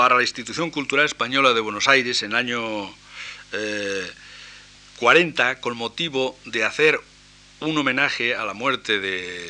[0.00, 2.90] para la Institución Cultural Española de Buenos Aires en el año
[4.96, 6.98] 40 eh, con motivo de hacer
[7.60, 9.46] un homenaje a la muerte de,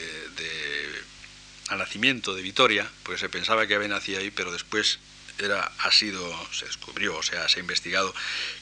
[1.68, 4.98] al nacimiento de Vitoria, porque se pensaba que había nacido ahí, pero después
[5.38, 6.20] era, ha sido,
[6.52, 8.12] se descubrió, o sea, se ha investigado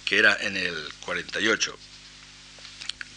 [0.05, 1.75] que era en el 48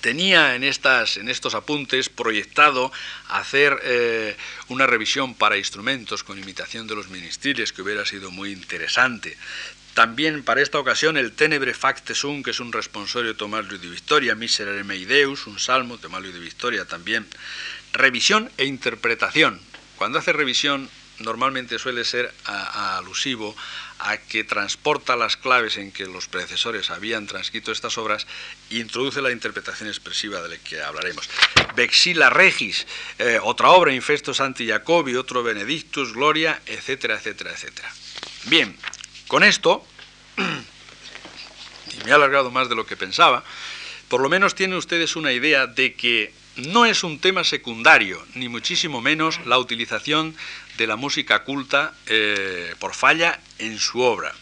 [0.01, 2.91] tenía en, estas, en estos apuntes proyectado
[3.29, 4.35] hacer eh,
[4.67, 9.37] una revisión para instrumentos con imitación de los ministerios, que hubiera sido muy interesante.
[9.93, 13.81] También para esta ocasión el Tenebre Facte Sum, que es un responsorio de Tomás Luis
[13.81, 17.27] de Victoria, Miserere Meideus, un salmo de Tomás Luis de Victoria también.
[17.93, 19.59] Revisión e interpretación.
[19.97, 20.89] Cuando hace revisión
[21.21, 23.55] normalmente suele ser alusivo
[23.99, 28.25] a que transporta las claves en que los predecesores habían transcrito estas obras
[28.69, 31.29] e introduce la interpretación expresiva de la que hablaremos.
[31.75, 32.88] Vexila Regis,
[33.19, 37.93] eh, otra obra, Infesto Santi Jacobi, otro Benedictus, Gloria, etcétera, etcétera, etcétera.
[38.45, 38.75] Bien,
[39.27, 39.86] con esto,
[40.38, 43.43] y me he alargado más de lo que pensaba,
[44.07, 48.49] por lo menos tienen ustedes una idea de que no es un tema secundario, ni
[48.49, 50.36] muchísimo menos la utilización
[50.81, 54.33] de la música culta eh, por falla en su obra.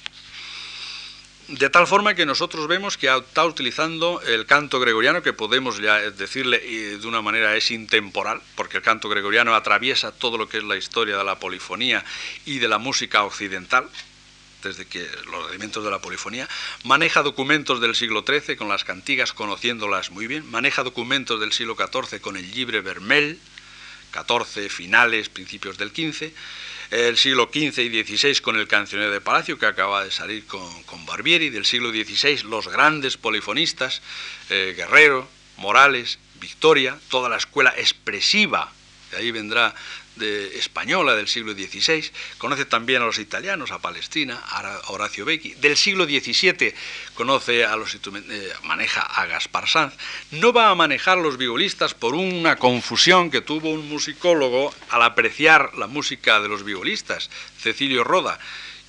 [1.49, 5.99] De tal forma que nosotros vemos que está utilizando el canto gregoriano, que podemos ya
[6.11, 10.63] decirle de una manera es intemporal, porque el canto gregoriano atraviesa todo lo que es
[10.63, 12.05] la historia de la polifonía
[12.45, 13.89] y de la música occidental,
[14.63, 16.47] desde que los elementos de la polifonía,
[16.83, 21.75] maneja documentos del siglo XIII con las cantigas, conociéndolas muy bien, maneja documentos del siglo
[21.75, 23.39] XIV con el libre Vermel,
[24.11, 26.33] 14, finales, principios del 15,
[26.91, 31.05] el siglo XV y XVI con el Cancionero de Palacio, que acaba de salir con,
[31.05, 34.01] Barbieri, del siglo XVI los grandes polifonistas,
[34.49, 38.71] eh, Guerrero, Morales, Victoria, toda la escuela expresiva,
[39.11, 39.75] de ahí vendrá
[40.21, 45.55] española del siglo XVI, conoce también a los italianos, a Palestina, a Horacio Becchi.
[45.55, 46.73] Del siglo XVII
[47.13, 49.93] conoce a los eh, maneja a Gaspar Sanz.
[50.31, 55.75] No va a manejar los vigolistas por una confusión que tuvo un musicólogo al apreciar
[55.77, 57.29] la música de los vigolistas,
[57.59, 58.39] Cecilio Roda,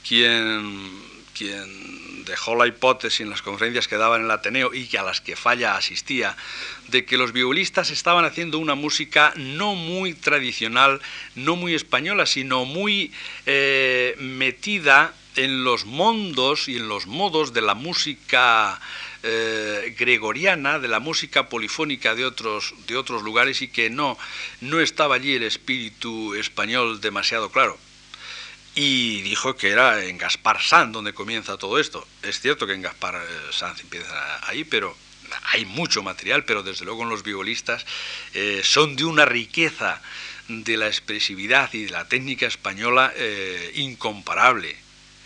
[0.07, 1.03] quien,
[1.37, 2.00] quien
[2.31, 5.21] dejó la hipótesis en las conferencias que daba en el Ateneo y que a las
[5.21, 6.37] que Falla asistía,
[6.89, 11.01] de que los violinistas estaban haciendo una música no muy tradicional,
[11.35, 13.13] no muy española, sino muy
[13.47, 18.81] eh, metida en los mundos y en los modos de la música
[19.23, 24.17] eh, gregoriana, de la música polifónica de otros, de otros lugares y que no,
[24.61, 27.77] no estaba allí el espíritu español demasiado claro
[28.75, 32.07] y dijo que era en Gaspar Sanz donde comienza todo esto.
[32.23, 34.97] Es cierto que en Gaspar eh, Sanz empieza ahí, pero
[35.53, 37.85] hay mucho material, pero desde luego los vigolistas
[38.35, 40.01] eh, son de una riqueza
[40.49, 44.77] de la expresividad y de la técnica española eh, incomparable.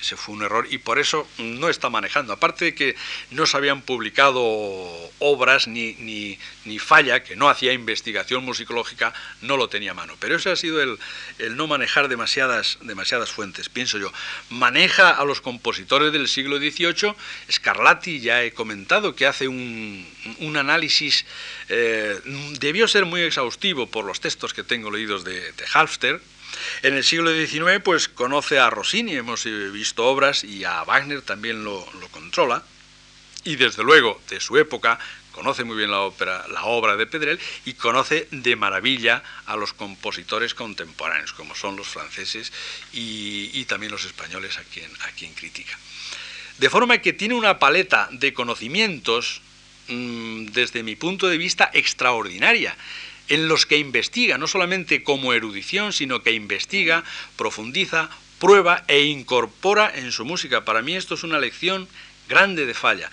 [0.05, 2.35] Ese fue un error y por eso no está manejando.
[2.35, 2.95] Aparte de que
[3.31, 4.43] no se habían publicado
[5.19, 10.15] obras ni, ni, ni falla, que no hacía investigación musicológica, no lo tenía a mano.
[10.21, 10.99] Pero ese ha sido el,
[11.39, 14.13] el no manejar demasiadas, demasiadas fuentes, pienso yo.
[14.51, 17.15] Maneja a los compositores del siglo XVIII.
[17.51, 20.07] Scarlatti, ya he comentado, que hace un,
[20.41, 21.25] un análisis,
[21.71, 22.21] eh,
[22.61, 26.21] debió ser muy exhaustivo por los textos que tengo leídos de, de Halfter,
[26.83, 31.65] en el siglo XIX, pues conoce a Rossini, hemos visto obras, y a Wagner también
[31.65, 32.63] lo, controla,
[33.45, 34.99] y desde luego, de su época,
[35.33, 39.73] conoce muy bien la, ópera, la obra de Pedrel y conoce de maravilla a los
[39.73, 42.53] compositores contemporáneos, como son los franceses
[42.93, 45.77] y, también los españoles a quien, a quien critica.
[46.59, 49.41] De forma que tiene una paleta de conocimientos,
[49.89, 52.77] mm, desde mi punto de vista, extraordinaria
[53.29, 57.05] en los que investiga, no solamente como erudición, sino que investiga,
[57.37, 60.65] profundiza, prueba e incorpora en su música.
[60.65, 61.89] Para mí esto es una lección
[62.29, 63.11] grande de Falla.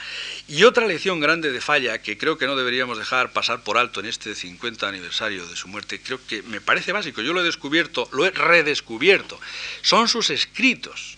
[0.48, 4.00] Y otra lección grande de Falla que creo que no deberíamos dejar pasar por alto
[4.00, 7.46] en este 50 aniversario de su muerte, creo que me parece básico, yo lo he
[7.46, 9.40] descubierto, lo he redescubierto,
[9.82, 11.18] son sus escritos.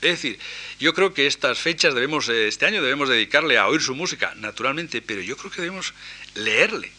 [0.00, 0.38] Es decir,
[0.80, 4.34] yo creo que estas fechas debemos, eh, este año debemos dedicarle a oír su música,
[4.36, 5.94] naturalmente, pero yo creo que debemos
[6.34, 6.92] leerle.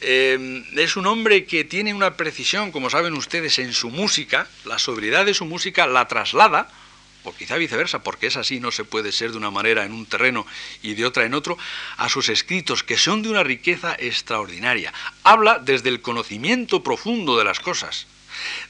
[0.00, 4.78] Eh, es un hombre que tiene una precisión, como saben ustedes, en su música, la
[4.78, 6.70] sobriedad de su música la traslada
[7.24, 10.06] o quizá viceversa, porque es así, no se puede ser de una manera en un
[10.06, 10.46] terreno
[10.82, 11.58] y de otra en otro,
[11.96, 14.92] a sus escritos, que son de una riqueza extraordinaria.
[15.24, 18.06] Habla desde el conocimiento profundo de las cosas,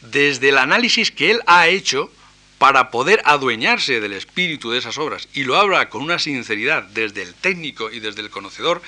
[0.00, 2.10] desde el análisis que él ha hecho
[2.58, 7.22] para poder adueñarse del espíritu de esas obras, y lo habla con una sinceridad desde
[7.22, 8.82] el técnico y desde el conocedor,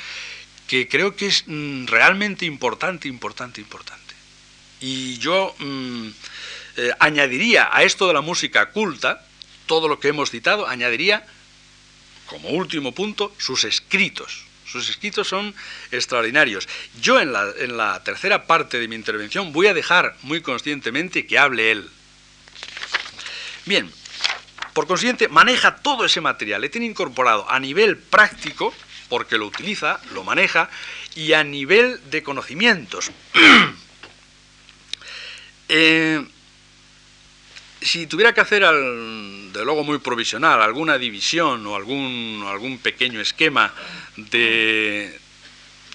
[0.71, 4.15] que creo que es mm, realmente importante, importante, importante.
[4.81, 6.09] Y yo mm,
[6.77, 9.27] eh, añadiría a esto de la música culta,
[9.67, 11.27] todo lo que hemos citado, añadiría,
[12.27, 14.45] como último punto, sus escritos.
[14.65, 15.53] Sus escritos son
[15.91, 16.69] extraordinarios.
[17.01, 21.27] Yo en la, en la tercera parte de mi intervención voy a dejar muy conscientemente
[21.27, 21.91] que hable él.
[23.67, 23.93] Bien,
[24.73, 28.73] por consiguiente, maneja todo ese material, le tiene incorporado a nivel práctico,
[29.11, 30.71] porque lo utiliza, lo maneja,
[31.15, 33.11] y a nivel de conocimientos.
[35.69, 36.25] eh,
[37.83, 43.75] si tuviera que hacer, de luego muy provisional, alguna división o algún, algún pequeño esquema
[44.17, 45.19] de,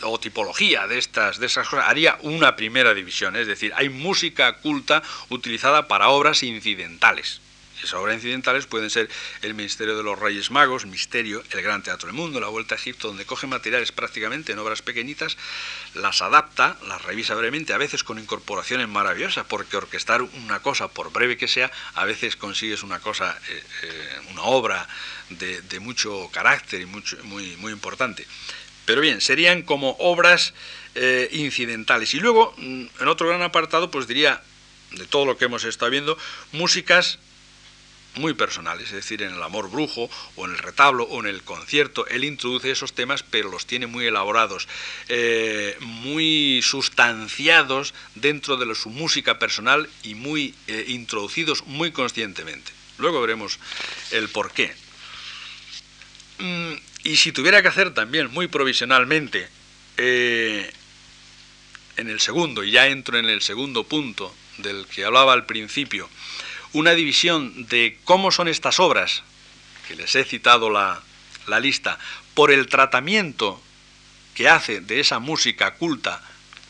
[0.02, 3.36] o tipología de estas, de esas cosas, haría una primera división.
[3.36, 7.42] Es decir, hay música culta utilizada para obras incidentales.
[7.86, 9.08] Esas obras incidentales pueden ser
[9.44, 12.80] el Ministerio de los Reyes Magos, Misterio, el Gran Teatro del Mundo, la Vuelta a
[12.80, 15.38] Egipto, donde coge materiales prácticamente en obras pequeñitas,
[15.94, 21.12] las adapta, las revisa brevemente, a veces con incorporaciones maravillosas, porque orquestar una cosa, por
[21.12, 24.88] breve que sea, a veces consigues una cosa, eh, eh, una obra
[25.30, 28.26] de, mucho carácter y mucho, muy, muy importante.
[28.86, 30.56] Pero bien, serían como obras
[30.96, 32.16] eh, incidentales.
[32.16, 34.42] Y luego, mm, en otro gran apartado, pues diría,
[34.90, 36.18] de todo lo que hemos estado viendo,
[36.52, 37.20] músicas
[38.18, 41.44] muy personales, es decir, en el amor brujo o en el retablo o en el
[41.44, 44.68] concierto, él introduce esos temas, pero los tiene muy elaborados,
[45.08, 52.72] eh, muy sustanciados dentro de su música personal y muy eh, introducidos muy conscientemente.
[52.98, 53.60] Luego veremos
[54.12, 54.74] el por qué.
[56.40, 56.74] Mm,
[57.04, 59.48] y si tuviera que hacer también muy provisionalmente,
[59.98, 60.72] eh,
[61.98, 66.10] en el segundo, y ya entro en el segundo punto del que hablaba al principio,
[66.76, 69.24] una división de cómo son estas obras,
[69.88, 71.02] que les he citado la,
[71.62, 71.98] lista,
[72.34, 73.62] por el tratamiento
[74.34, 76.22] que hace de esa música culta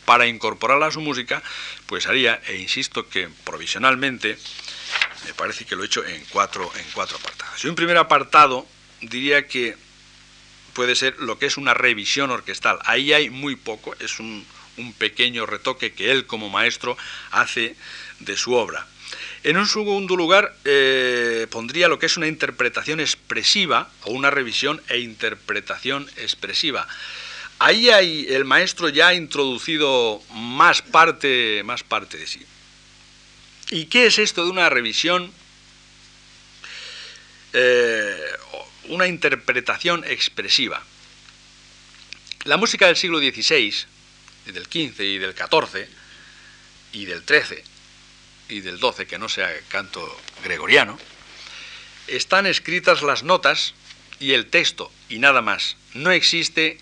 [0.04, 1.42] para incorporarla a su música,
[1.86, 4.38] pues haría, e insisto que provisionalmente,
[5.24, 7.64] me parece que lo he hecho en cuatro, en cuatro apartados.
[7.64, 8.64] Y un primer apartado
[9.00, 9.76] diría que
[10.72, 12.78] puede ser lo que es una revisión orquestal.
[12.84, 16.96] Ahí hay muy poco, es un, un pequeño retoque que él como maestro
[17.32, 17.74] hace
[18.20, 18.86] de su obra.
[19.42, 24.82] En un segundo lugar, eh, pondría lo que es una interpretación expresiva o una revisión
[24.88, 26.88] e interpretación expresiva.
[27.58, 32.44] Ahí hay, el maestro ya ha introducido más parte, más parte de sí.
[33.70, 35.32] ¿Y qué es esto de una revisión?
[37.52, 38.16] Eh,
[38.88, 40.82] una interpretación expresiva.
[42.44, 43.74] La música del siglo XVI,
[44.46, 45.88] del XV y del XIV
[46.92, 47.75] y del XIII
[48.48, 50.00] y del 12, que no sea canto
[50.44, 50.98] gregoriano,
[52.06, 53.74] están escritas las notas
[54.20, 55.76] y el texto y nada más.
[55.94, 56.78] No existe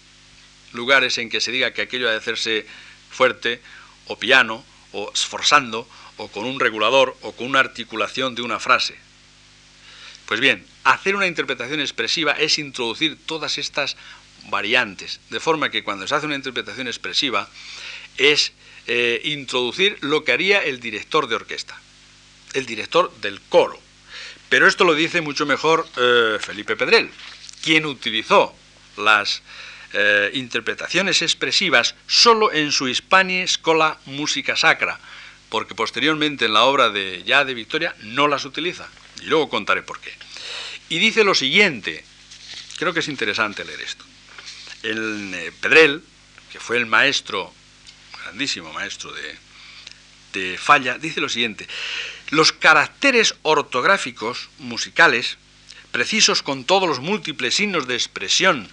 [0.72, 2.66] lugares en que se diga que aquello ha de hacerse
[3.10, 3.60] fuerte
[4.06, 8.96] o piano o esforzando o con un regulador o con una articulación de una frase.
[10.26, 13.96] Pues bien, hacer una interpretación expresiva es introducir todas estas
[14.48, 17.48] variantes, de forma que cuando se hace una interpretación expresiva
[18.16, 18.52] es
[18.86, 21.80] eh, introducir lo que haría el director de orquesta,
[22.52, 23.80] el director del coro.
[24.50, 27.10] Pero esto lo dice mucho mejor eh, Felipe Pedrel,
[27.62, 28.54] quien utilizó
[28.98, 29.42] las
[29.94, 35.00] eh, interpretaciones expresivas solo en su Hispania Scola Música Sacra,
[35.48, 38.86] porque posteriormente en la obra de ya de Victoria no las utiliza.
[39.22, 40.12] Y luego contaré por qué.
[40.90, 42.04] Y dice lo siguiente,
[42.76, 44.04] creo que es interesante leer esto.
[44.82, 46.02] El Pedrel,
[46.52, 47.54] que fue el maestro
[48.24, 49.36] grandísimo maestro de,
[50.32, 51.68] de Falla, dice lo siguiente,
[52.30, 55.36] los caracteres ortográficos musicales,
[55.92, 58.68] precisos con todos los múltiples signos de expresión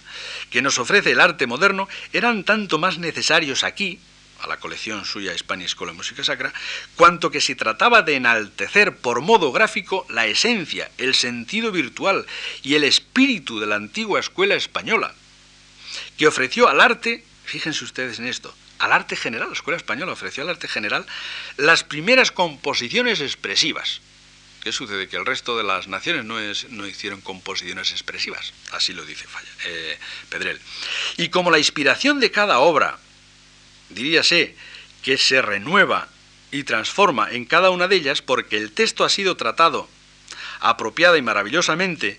[0.50, 4.00] que nos ofrece el arte moderno, eran tanto más necesarios aquí,
[4.40, 6.52] a la colección suya Hispania Escuela de Música Sacra,
[6.96, 12.26] cuanto que se trataba de enaltecer por modo gráfico la esencia, el sentido virtual
[12.62, 15.14] y el espíritu de la antigua escuela española,
[16.16, 20.42] que ofreció al arte, fíjense ustedes en esto, al arte general, la escuela española ofreció
[20.42, 21.06] al arte general
[21.56, 24.00] las primeras composiciones expresivas.
[24.60, 25.08] ¿Qué sucede?
[25.08, 29.24] Que el resto de las naciones no, es, no hicieron composiciones expresivas, así lo dice
[29.28, 29.98] Falla, eh,
[30.30, 30.60] Pedrel.
[31.16, 32.98] Y como la inspiración de cada obra
[33.90, 34.56] diríase,
[35.02, 36.08] que se renueva
[36.50, 39.88] y transforma en cada una de ellas porque el texto ha sido tratado
[40.58, 42.18] apropiada y maravillosamente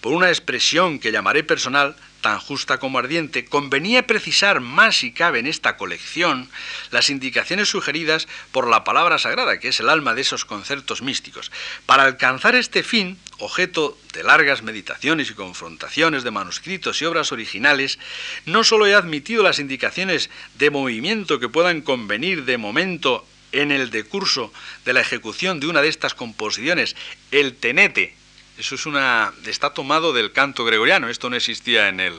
[0.00, 5.40] por una expresión que llamaré personal, tan justa como ardiente, convenía precisar más si cabe
[5.40, 6.48] en esta colección
[6.90, 11.52] las indicaciones sugeridas por la palabra sagrada, que es el alma de esos conceptos místicos.
[11.84, 17.98] Para alcanzar este fin, objeto de largas meditaciones y confrontaciones de manuscritos y obras originales,
[18.46, 23.90] no solo he admitido las indicaciones de movimiento que puedan convenir de momento en el
[23.90, 24.52] decurso
[24.84, 26.96] de la ejecución de una de estas composiciones,
[27.30, 28.14] el tenete,
[28.62, 32.14] eso es una, está tomado del canto gregoriano, esto no existía en el,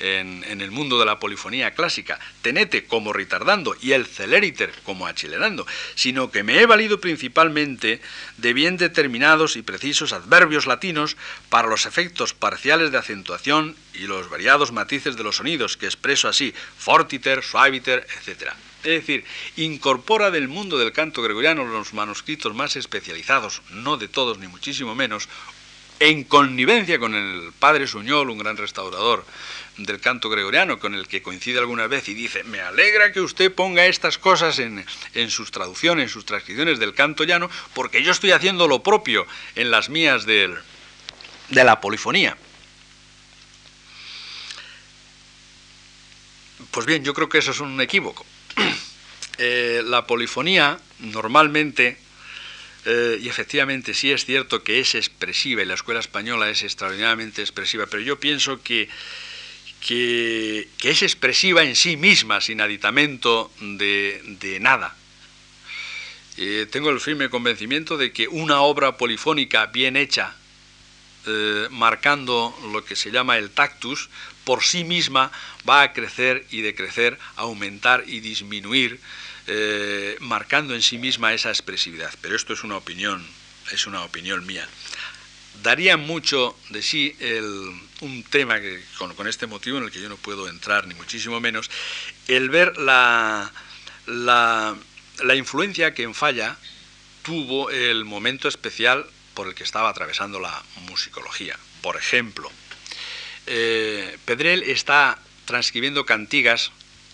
[0.00, 5.64] en, el mundo de la polifonía clásica, tenete como retardando y el celeriter como acelerando,
[5.94, 8.00] sino que me he valido principalmente
[8.38, 11.16] de bien determinados y precisos adverbios latinos
[11.50, 16.26] para los efectos parciales de acentuación y los variados matices de los sonidos, que expreso
[16.26, 18.50] así, fortiter, suaviter, etc.
[18.82, 19.24] Es decir,
[19.56, 24.94] incorpora del mundo del canto gregoriano los manuscritos más especializados, no de todos ni muchísimo
[24.94, 25.28] menos,
[26.00, 29.24] en connivencia con el padre Suñol, un gran restaurador
[29.76, 33.52] del canto gregoriano, con el que coincide alguna vez y dice, me alegra que usted
[33.54, 34.84] ponga estas cosas en,
[35.30, 39.70] sus traducciones, en sus transcripciones del canto llano, porque yo estoy haciendo lo propio en
[39.70, 40.58] las mías de
[41.50, 42.36] la polifonía.
[46.70, 48.24] Pues bien, yo creo que eso es un equívoco.
[49.42, 51.96] Eh, la polifonía normalmente
[52.86, 57.42] eh, y efectivamente sí es cierto que es expresiva y la escuela española es extraordinariamente
[57.42, 58.88] expresiva, pero yo pienso que,
[59.86, 64.96] que, es expresiva en sí misma, sin aditamento de, nada.
[66.38, 70.34] Eh, tengo el firme convencimiento de que una obra polifónica bien hecha,
[71.26, 74.08] eh, marcando lo que se llama el tactus,
[74.44, 75.30] por sí misma
[75.68, 79.00] va a crecer y decrecer, aumentar y disminuir
[79.46, 82.12] eh, marcando en sí misma esa expresividad.
[82.20, 83.26] Pero esto es una opinión,
[83.72, 84.68] es una opinión mía.
[85.62, 87.16] Daría mucho de sí
[88.00, 91.40] un tema que, con, este motivo en el que yo no puedo entrar, ni muchísimo
[91.40, 91.70] menos,
[92.28, 93.52] el ver la,
[94.06, 94.76] la,
[95.34, 96.56] influencia que en Falla
[97.22, 101.58] tuvo el momento especial por el que estaba atravesando la musicología.
[101.82, 102.50] Por ejemplo,
[103.46, 106.72] eh, Pedrel está transcribiendo cantigas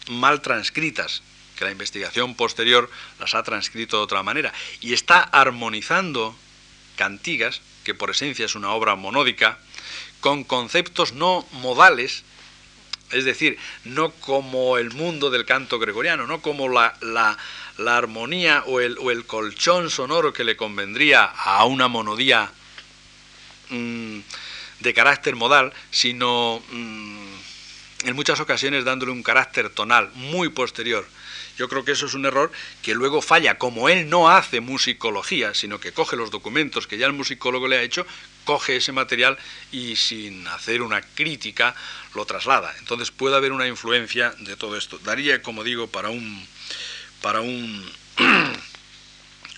[0.09, 1.23] mal transcritas,
[1.57, 2.89] que la investigación posterior
[3.19, 6.37] las ha transcrito de otra manera, y está armonizando
[6.97, 9.59] cantigas, que por esencia es una obra monódica,
[10.21, 12.25] con conceptos no modales,
[13.11, 17.37] es decir, no como el mundo del canto gregoriano, no como la, la,
[17.97, 22.51] armonía o el, o el, colchón sonoro que le convendría a una monodía
[23.71, 24.19] mm,
[24.81, 27.35] de carácter modal, sino mm,
[28.07, 31.07] en muchas ocasiones dándole un carácter tonal muy posterior
[31.57, 32.53] yo creo que eso es un error
[32.83, 37.07] que luego falla, como él no hace musicología, sino que coge los documentos que ya
[37.07, 38.07] el musicólogo le ha hecho,
[38.45, 39.39] coge ese material
[39.73, 41.75] y sin hacer una crítica
[42.15, 42.75] lo traslada.
[42.79, 44.99] Entonces puede haber una influencia de todo esto.
[44.99, 46.47] Daría, como digo, para un,
[47.23, 47.91] para un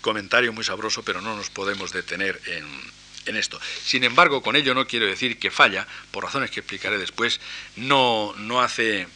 [0.01, 2.67] comentario muy sabroso, pero no nos podemos detener en,
[3.27, 3.61] en esto.
[3.85, 7.41] Sin embargo, con ello no quiero decir que falla, por razones que explicaré después,
[7.77, 9.07] no, no hace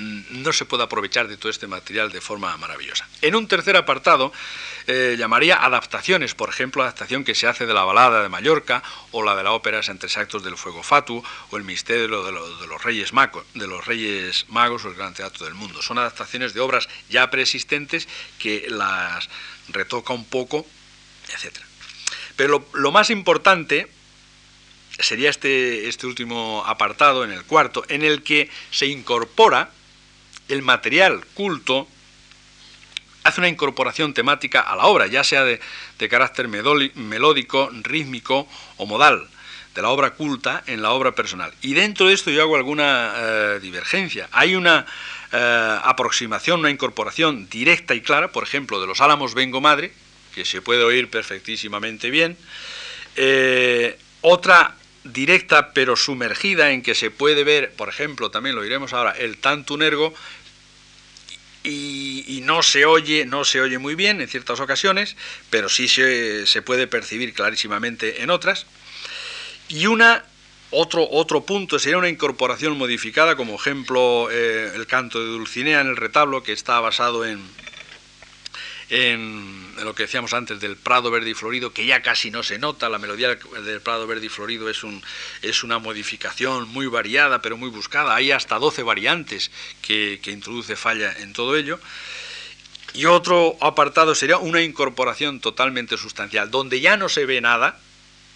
[0.00, 3.06] no se puede aprovechar de todo este material de forma maravillosa.
[3.20, 4.32] En un tercer apartado
[4.86, 9.22] eh, llamaría adaptaciones, por ejemplo, adaptación que se hace de la balada de Mallorca o
[9.22, 13.12] la de la ópera Entre Actos del Fuego Fatu o el misterio de, los Reyes
[13.12, 15.82] Magos, de los Reyes Magos o el Gran Teatro del Mundo.
[15.82, 19.28] Son adaptaciones de obras ya preexistentes que las
[19.68, 20.66] retoca un poco,
[21.28, 21.58] etc.
[22.36, 23.90] Pero lo, más importante
[24.98, 29.70] sería este, este último apartado, en el cuarto, en el que se incorpora
[30.50, 31.88] el material culto
[33.22, 35.60] hace una incorporación temática a la obra, ya sea de,
[36.08, 39.28] carácter melódico, rítmico o modal,
[39.74, 41.52] de la obra culta en la obra personal.
[41.62, 44.28] Y dentro de esto yo hago alguna eh, divergencia.
[44.32, 44.86] Hay una
[45.32, 49.92] eh, aproximación, una incorporación directa y clara, por ejemplo, de los álamos Vengo Madre,
[50.34, 52.36] que se puede oír perfectísimamente bien.
[53.16, 54.74] Eh, otra
[55.04, 59.38] directa pero sumergida en que se puede ver, por ejemplo, también lo diremos ahora, el
[59.38, 59.80] tantum
[61.62, 65.16] y, no se oye, no se oye muy bien en ciertas ocasiones,
[65.50, 68.66] pero sí se, se puede percibir clarísimamente en otras.
[69.68, 70.24] Y una
[70.70, 75.88] otro, otro punto sería una incorporación modificada, como ejemplo eh, el canto de Dulcinea en
[75.88, 77.40] el retablo, que está basado en,
[78.88, 82.58] en, lo que decíamos antes del Prado Verde y Florido, que ya casi no se
[82.58, 85.02] nota, la melodía del Prado Verde y Florido es, un,
[85.42, 89.50] es una modificación muy variada, pero muy buscada, hay hasta 12 variantes
[89.82, 91.80] que, que introduce falla en todo ello.
[92.92, 97.78] Y otro apartado sería una incorporación totalmente sustancial, donde ya no se ve nada,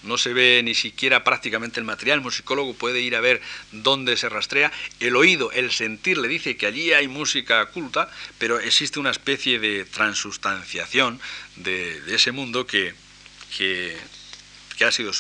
[0.05, 3.41] no se ve ni siquiera prácticamente el material, el musicólogo puede ir a ver
[3.73, 8.61] dónde se rastrea, el oído, el sentir le dice que allí hay música culta, pero
[8.61, 11.21] existe una especie de transustanciación
[11.57, 12.95] de, ese mundo que,
[13.57, 13.97] que,
[14.85, 15.13] ha sido,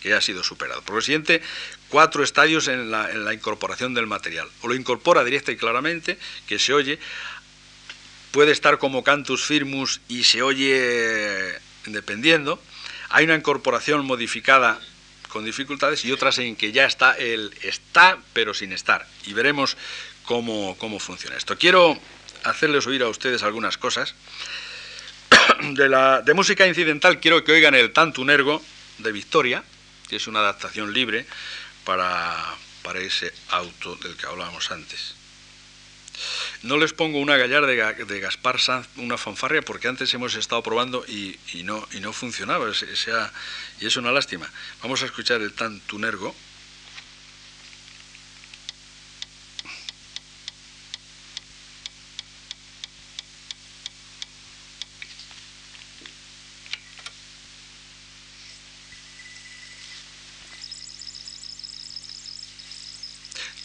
[0.00, 0.82] que ha sido superado.
[0.82, 1.42] Por lo siguiente,
[1.88, 4.48] cuatro estadios en la, en la incorporación del material.
[4.62, 6.98] O lo incorpora directa y claramente, que se oye,
[8.30, 12.60] puede estar como cantus firmus y se oye dependiendo,
[13.10, 14.80] hay una incorporación modificada
[15.28, 19.06] con dificultades y otras en que ya está el está pero sin estar.
[19.26, 19.76] Y veremos
[20.24, 21.58] cómo, cómo funciona esto.
[21.58, 21.98] Quiero
[22.44, 24.14] hacerles oír a ustedes algunas cosas.
[25.74, 28.62] De, la, de música incidental quiero que oigan el Tantunergo
[28.98, 29.64] de Victoria,
[30.08, 31.26] que es una adaptación libre
[31.84, 32.36] para,
[32.82, 35.15] para ese auto del que hablábamos antes.
[36.62, 41.04] No les pongo una gallarda de, Gaspar Sanz, una fanfarria, porque antes hemos estado probando
[41.06, 42.70] y, no, y no funcionaba,
[43.80, 44.50] y es una lástima.
[44.82, 46.34] Vamos a escuchar el Tantunergo.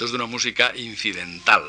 [0.02, 1.64] Esto es de una música incidental.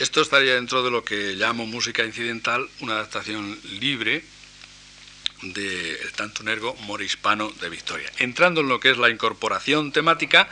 [0.00, 4.24] Esto estaría dentro de lo que llamo música incidental, una adaptación libre
[5.42, 8.10] del tanto nergo morispano de Victoria.
[8.16, 10.48] Entrando en lo que es la incorporación temática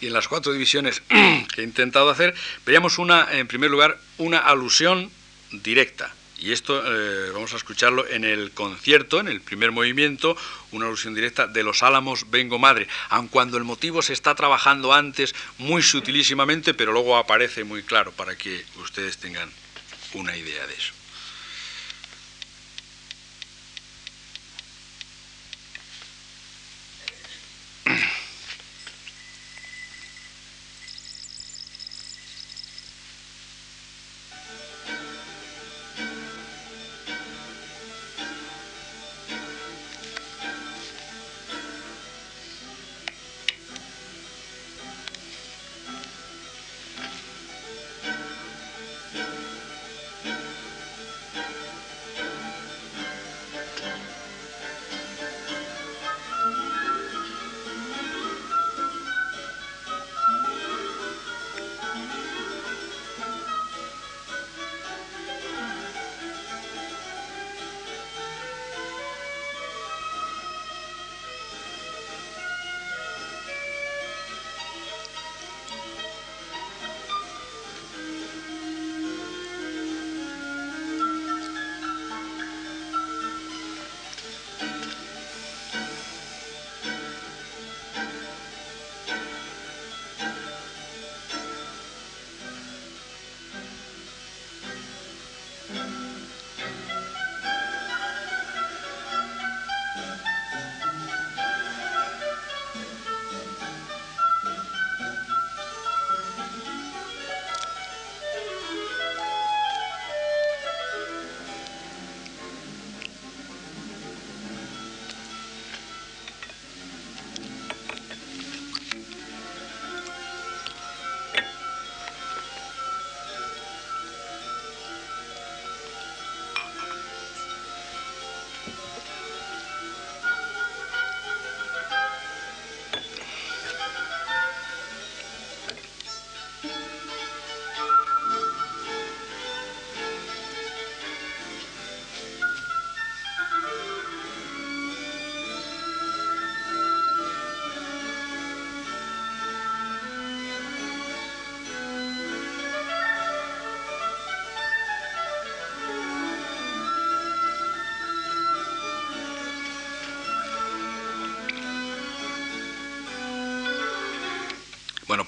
[0.00, 2.32] y en las cuatro divisiones que he intentado hacer,
[2.64, 5.10] veríamos una, en primer lugar, una alusión
[5.50, 10.36] directa y esto eh, vamos a escucharlo en el concierto, en el primer movimiento,
[10.72, 14.92] una alusión directa de los álamos Vengo Madre, aun cuando el motivo se está trabajando
[14.92, 19.48] antes muy sutilísimamente, pero luego aparece muy claro para que ustedes tengan
[20.14, 21.01] una idea de eso.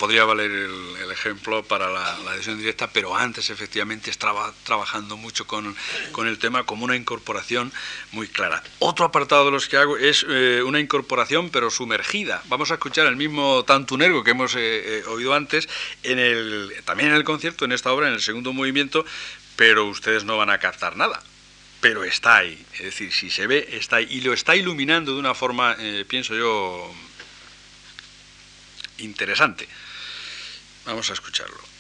[0.05, 5.47] Podría valer el, ejemplo para la, la, adhesión directa, pero antes efectivamente estaba trabajando mucho
[5.47, 5.75] con,
[6.13, 7.73] con, el tema como una incorporación
[8.13, 8.63] muy clara.
[8.81, 12.43] Otro apartado de los que hago es eh, una incorporación pero sumergida.
[12.49, 14.59] Vamos a escuchar el mismo tantunergo que hemos eh,
[14.99, 15.71] eh, oído antes,
[16.03, 19.07] en el, también en el concierto, en esta obra, en el segundo movimiento,
[19.57, 21.23] pero ustedes no van a captar nada
[21.81, 22.63] pero está ahí.
[22.75, 24.07] Es decir, si se ve, está ahí.
[24.11, 25.77] Y lo está iluminando de una forma,
[26.09, 26.91] pienso yo,
[28.97, 29.69] interesante.
[30.85, 31.74] Vamos a escucharlo.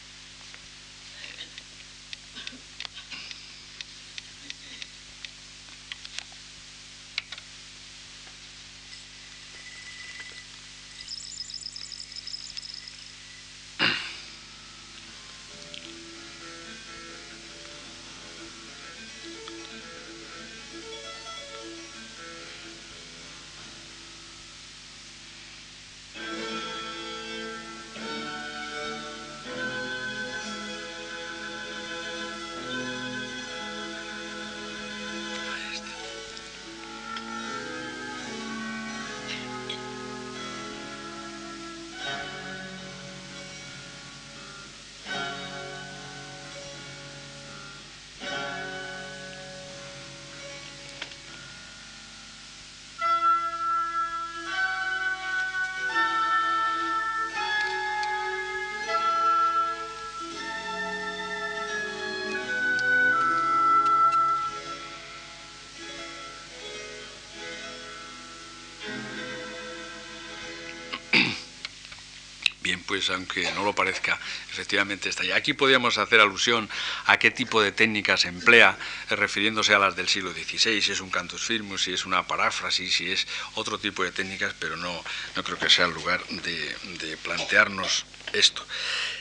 [72.95, 74.17] Pues aunque no lo parezca,
[74.53, 75.33] efectivamente está ahí.
[75.33, 76.71] Aquí podríamos hacer alusión
[77.07, 78.79] a qué tipo de técnicas emplea,
[79.11, 82.25] eh, refiriéndose a las del siglo XVI, si es un cantus firmus, si es una
[82.29, 85.03] paráfrasis, si es otro tipo de técnicas, pero no,
[85.35, 88.65] no creo que sea el lugar de, plantearnos esto.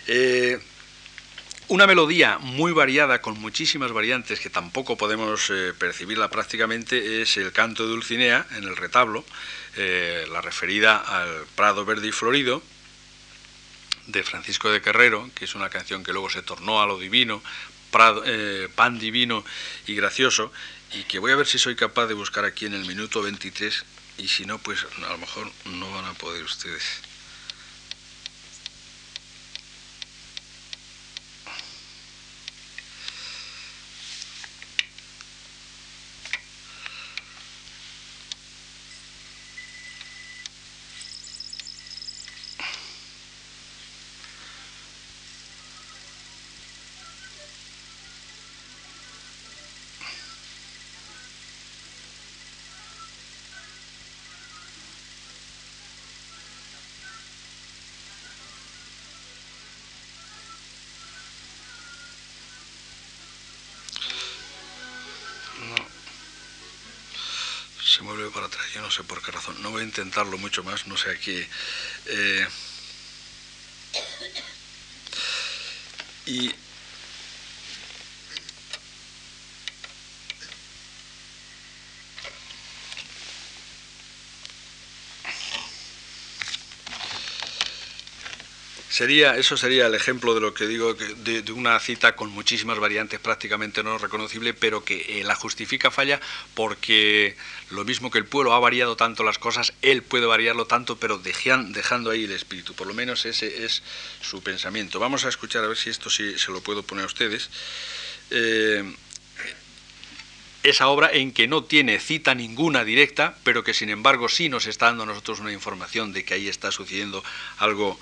[0.06, 0.60] Eh,
[1.70, 7.52] una melodía muy variada, con muchísimas variantes que tampoco podemos eh, percibirla prácticamente, es el
[7.52, 9.26] canto de Dulcinea en el retablo,
[9.76, 12.62] la referida al Prado Verde y Florido,
[14.08, 17.42] de Francisco de Carrero, que es una canción que luego se tornó a lo divino,
[18.26, 19.44] eh, pan divino
[19.88, 20.52] y gracioso,
[20.94, 23.86] y que voy a ver si soy capaz de buscar aquí en el minuto 23,
[24.18, 26.84] y si no, pues a lo mejor no van a poder ustedes.
[68.94, 69.62] Sé por qué razón.
[69.62, 71.46] No voy a intentarlo mucho más, no sé aquí.
[72.06, 72.48] Eh,
[76.28, 76.54] y
[88.94, 92.78] Sería, eso sería el ejemplo de lo que digo, de, de, una cita con muchísimas
[92.78, 96.22] variantes prácticamente no reconocible, pero que eh, la justifica falla
[96.54, 97.36] porque
[97.72, 101.18] lo mismo que el pueblo ha variado tanto las cosas, él puede variarlo tanto, pero
[101.18, 102.76] dejando ahí el espíritu.
[102.76, 103.82] Por lo menos ese es
[104.22, 105.00] su pensamiento.
[105.00, 107.50] Vamos a escuchar a ver si esto sí se lo puedo poner a ustedes.
[108.30, 108.84] Eh,
[110.62, 114.68] esa obra en que no tiene cita ninguna directa, pero que sin embargo sí nos
[114.68, 117.24] está dando a nosotros una información de que ahí está sucediendo
[117.58, 118.00] algo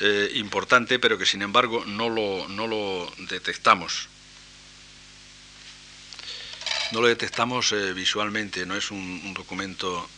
[0.00, 4.08] eh, importante, pero que sin embargo no lo, no lo detectamos.
[6.92, 10.08] No lo detectamos eh, visualmente, no es un, documento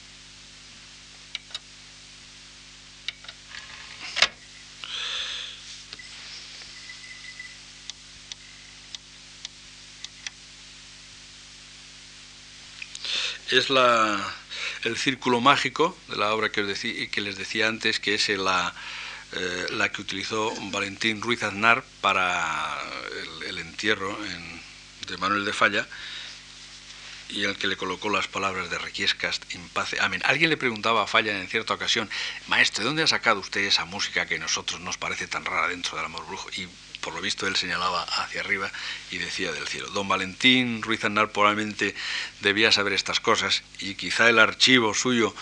[13.51, 14.35] es la,
[14.85, 18.75] el círculo mágico de la obra que, os que les decía antes, que es la,
[19.33, 22.81] eh, la que utilizó Valentín Ruiz Aznar para
[23.47, 24.17] el, entierro
[25.07, 25.87] de Manuel de Falla
[27.29, 29.99] y el que le colocó las palabras de Requiescas in pace.
[30.01, 30.23] Amén.
[30.25, 32.09] Alguien le preguntaba a Falla en cierta ocasión,
[32.47, 35.69] maestro, ¿de dónde ha sacado usted esa música que a nosotros nos parece tan rara
[35.69, 36.49] dentro del amor brujo?
[36.57, 36.67] Y
[37.01, 38.71] por lo visto él señalaba hacia arriba
[39.11, 39.89] y decía del cielo.
[39.91, 41.95] Don Valentín Ruiz Aznar probablemente
[42.41, 45.35] debía saber estas cosas y quizá el archivo suyo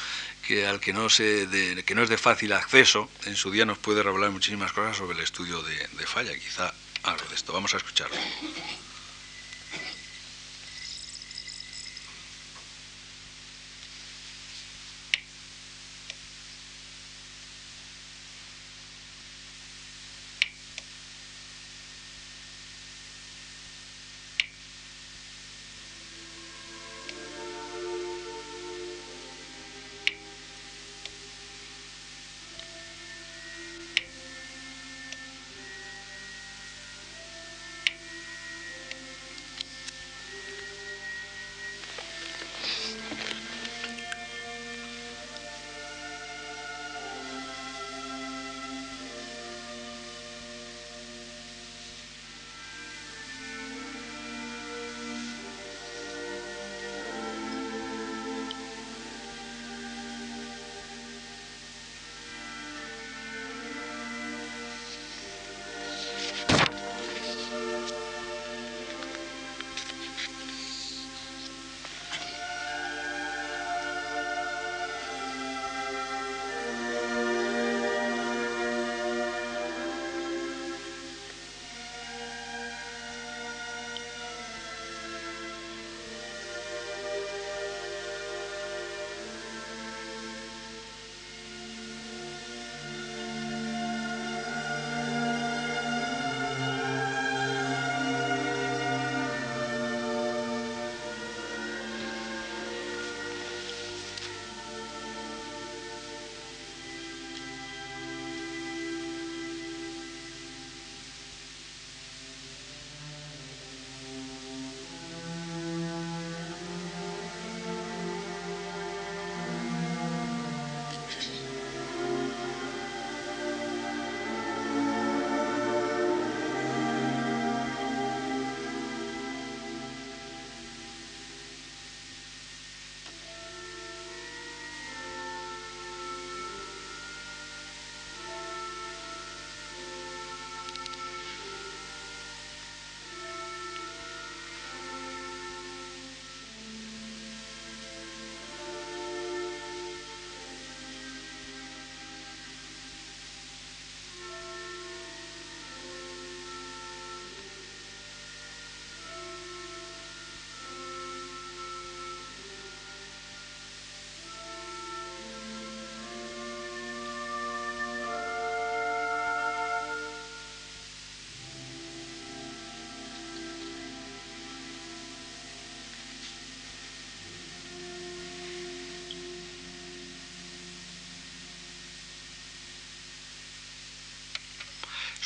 [0.46, 1.48] que al que no, se
[1.84, 5.16] que no es de fácil acceso, en su día nos puede revelar muchísimas cosas sobre
[5.16, 6.72] el estudio de, de Falla, quizá
[7.02, 7.52] algo de esto.
[7.52, 8.16] Vamos a escucharlo.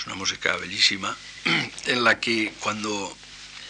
[0.01, 1.14] Es una música bellísima
[1.86, 3.14] en la que cuando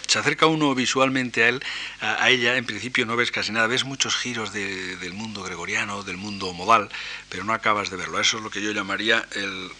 [0.06, 1.60] se acerca uno visualmente a él,
[2.00, 6.18] a, ella, en principio no ves casi nada, ves muchos giros del mundo gregoriano, del
[6.18, 6.88] mundo modal,
[7.28, 8.20] pero no acabas de verlo.
[8.20, 9.26] Eso es lo que yo llamaría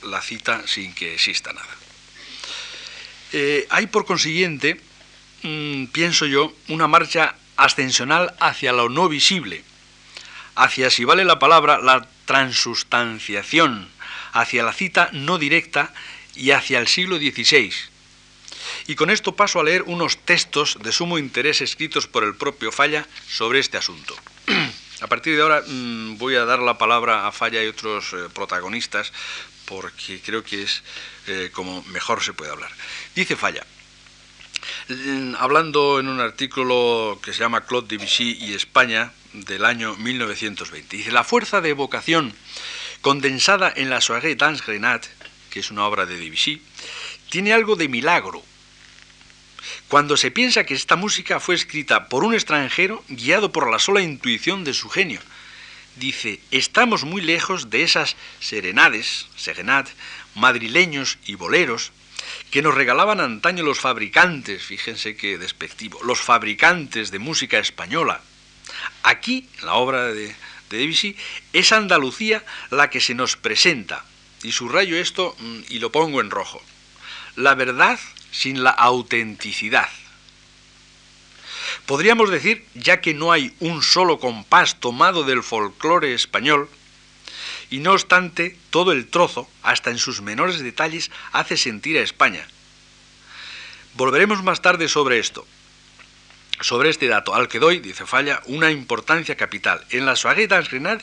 [0.03, 1.69] la cita sin que exista nada.
[3.33, 4.81] Eh, hay por consiguiente,
[5.45, 9.63] mm, pienso yo, una marcha ascensional hacia lo no visible,
[10.57, 13.89] hacia, si vale la palabra, la transustanciación,
[14.33, 15.93] hacia la cita no directa
[16.41, 17.71] y hacia el siglo XVI.
[18.87, 22.73] Y con esto paso a leer unos textos de sumo interés escritos por el propio
[22.73, 24.17] Falla sobre este asunto.
[25.03, 28.29] A partir de ahora mm, voy a dar la palabra a Falla y otros eh,
[28.35, 29.15] protagonistas
[29.65, 30.83] porque creo que es
[31.27, 32.71] eh, como mejor se puede hablar.
[33.15, 33.65] Dice Falla,
[34.89, 40.99] mm, hablando en un artículo que se llama Claude Debussy y España del año 1920,
[40.99, 42.35] dice, la fuerza de evocación
[43.01, 45.09] condensada en la Soirée dans Grenade
[45.51, 46.63] que es una obra de Debussy,
[47.29, 48.43] tiene algo de milagro.
[49.89, 54.01] Cuando se piensa que esta música fue escrita por un extranjero guiado por la sola
[54.01, 55.21] intuición de su genio,
[55.97, 59.87] dice, estamos muy lejos de esas serenades, serenad,
[60.35, 61.93] madrileños y boleros
[62.51, 68.21] que nos regalaban antaño los fabricantes, fíjense qué despectivo, los fabricantes de música española.
[69.03, 70.35] Aquí, en la obra de,
[70.71, 71.17] de Debussy,
[71.53, 74.05] es Andalucía la que se nos presenta,
[74.43, 76.63] y subrayo esto mm, y lo pongo en rojo,
[77.37, 77.99] la verdad
[78.31, 79.89] sin la autenticidad.
[81.87, 86.69] Podríamos decir, ya que no hay un solo compás tomado del folclore español,
[87.71, 92.47] y no obstante, todo el trozo, hasta en sus menores detalles, hace sentir a España.
[93.95, 95.47] Volveremos más tarde sobre esto.
[96.61, 99.85] Sobre este dato, al que doy, dice Falla, una importancia capital.
[99.91, 101.03] En la soirée d'Angrenade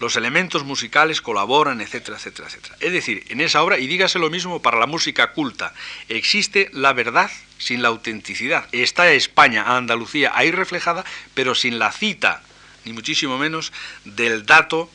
[0.00, 2.76] los elementos musicales colaboran, etcétera, etcétera, etcétera.
[2.80, 5.72] Es decir, en esa obra, y dígase lo mismo para la música culta,
[6.08, 8.66] existe la verdad sin la autenticidad.
[8.72, 11.04] Está España, Andalucía ahí reflejada,
[11.34, 12.42] pero sin la cita,
[12.84, 13.72] ni muchísimo menos,
[14.04, 14.90] del dato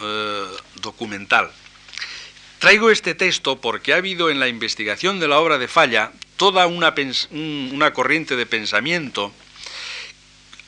[0.00, 0.46] eh,
[0.80, 1.50] documental.
[2.58, 6.66] Traigo este texto porque ha habido en la investigación de la obra de Falla toda
[6.66, 6.94] una,
[7.30, 9.32] una corriente de pensamiento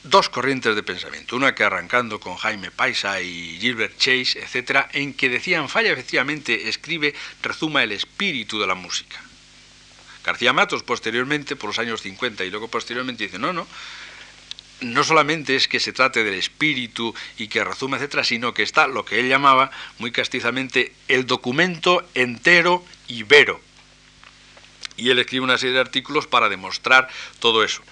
[0.02, 5.14] dos corrientes de pensamiento, una que arrancando con Jaime Paisa y Gilbert Chase, etcétera, en
[5.14, 9.20] que decían Falla efectivamente escribe, rezuma el espíritu de la música.
[10.24, 13.66] García Matos posteriormente, por los años 50 y luego posteriormente dice, no, no,
[14.80, 18.86] no solamente es que se trate del espíritu y que rezuma, etcétera, sino que está
[18.86, 23.60] lo que él llamaba muy castizamente el documento entero y vero.
[24.96, 27.82] Y él escribe una serie de artículos para demostrar todo eso.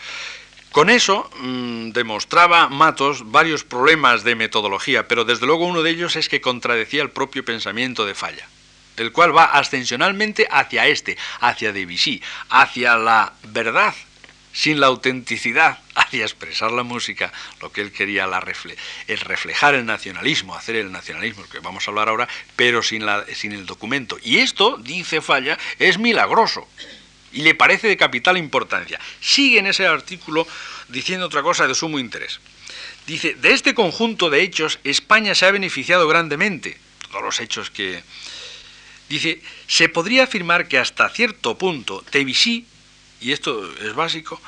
[0.72, 6.16] Con eso mm, demostraba Matos varios problemas de metodología, pero desde luego uno de ellos
[6.16, 8.46] es que contradecía el propio pensamiento de Falla,
[8.96, 13.94] el cual va ascensionalmente hacia este, hacia Debussy, hacia la verdad
[14.52, 18.42] sin la autenticidad, hacia expresar la música, lo que él quería la
[19.06, 23.24] el reflejar el nacionalismo, hacer el nacionalismo, que vamos a hablar ahora, pero sin, la,
[23.34, 24.18] sin el documento.
[24.22, 26.66] Y esto, dice Falla, es milagroso
[27.38, 28.98] y le parece de capital importancia.
[29.20, 30.44] Sigue en ese artículo
[30.88, 32.40] diciendo otra cosa de sumo interés.
[33.06, 36.76] Dice, de este conjunto de hechos España se ha beneficiado grandemente.
[37.12, 38.02] Todos los hechos que...
[39.08, 42.66] Dice, se podría afirmar que hasta cierto punto Tevisí,
[43.20, 44.42] y esto es básico,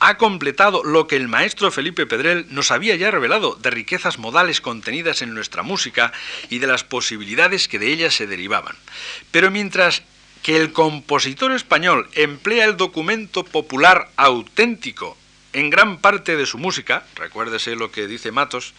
[0.00, 4.60] ha completado lo que el maestro Felipe Pedrel nos había ya revelado de riquezas modales
[4.60, 6.12] contenidas en nuestra música
[6.50, 8.74] y de las posibilidades que de ellas se derivaban.
[9.30, 10.02] Pero mientras
[10.42, 15.16] que el compositor español emplea el documento popular auténtico
[15.52, 18.74] en gran parte de su música, recuérdese lo que dice Matos,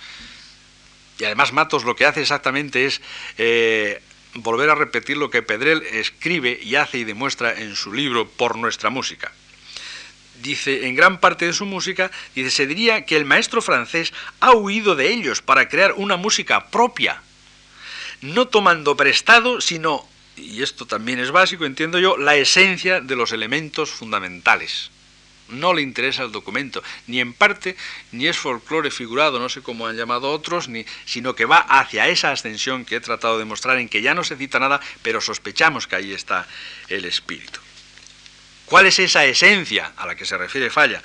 [1.20, 3.02] y además Matos lo que hace exactamente es
[3.38, 4.02] eh,
[4.34, 8.58] volver a repetir lo que Pedrel escribe y hace y demuestra en su libro Por
[8.58, 9.32] nuestra música.
[10.42, 14.52] Dice, en gran parte de su música, dice, se diría que el maestro francés ha
[14.52, 17.22] huido de ellos para crear una música propia,
[18.22, 20.06] no tomando prestado, sino
[20.36, 24.90] y esto también es básico, entiendo yo, la esencia de los elementos fundamentales.
[25.50, 27.76] No le interesa el documento, ni en parte,
[28.12, 32.08] ni es folclore figurado, no sé cómo han llamado otros, ni, sino que va hacia
[32.08, 35.22] esa ascensión que he tratado de mostrar, en que ya no se cita nada, pero
[35.22, 36.48] sospechamos que ahí está
[36.88, 37.60] el espíritu.
[38.66, 41.04] ¿Cuál es esa esencia a la que se refiere Falla?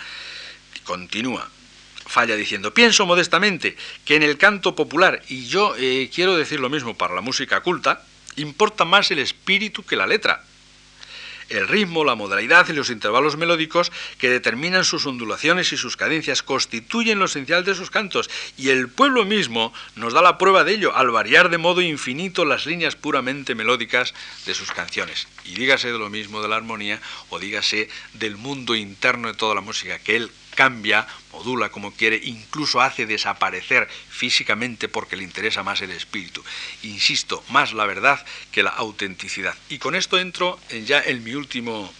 [0.85, 1.51] Continúa.
[2.07, 3.77] Falla diciendo, pienso modestamente
[4.07, 7.61] que en el canto popular, y yo eh, quiero decir lo mismo para la música
[7.61, 8.07] culta,
[8.39, 10.45] importa más el espíritu que la letra.
[11.49, 16.43] El ritmo, la modalidad y los intervalos melódicos que determinan sus ondulaciones y sus cadencias
[16.43, 18.29] constituyen lo esencial de sus cantos
[18.59, 22.45] y el pueblo mismo nos da la prueba de ello al variar de modo infinito
[22.45, 24.13] las líneas puramente melódicas
[24.45, 25.27] de sus canciones.
[25.47, 29.55] Y dígase de lo mismo de la armonía o dígase del mundo interno de toda
[29.55, 35.63] la música, que él cambia, modula como quiere, incluso hace desaparecer físicamente porque le interesa
[35.63, 36.43] más el espíritu.
[36.83, 39.55] Insisto, más la verdad que la autenticidad.
[39.69, 41.93] Y con esto entro en ya en mi último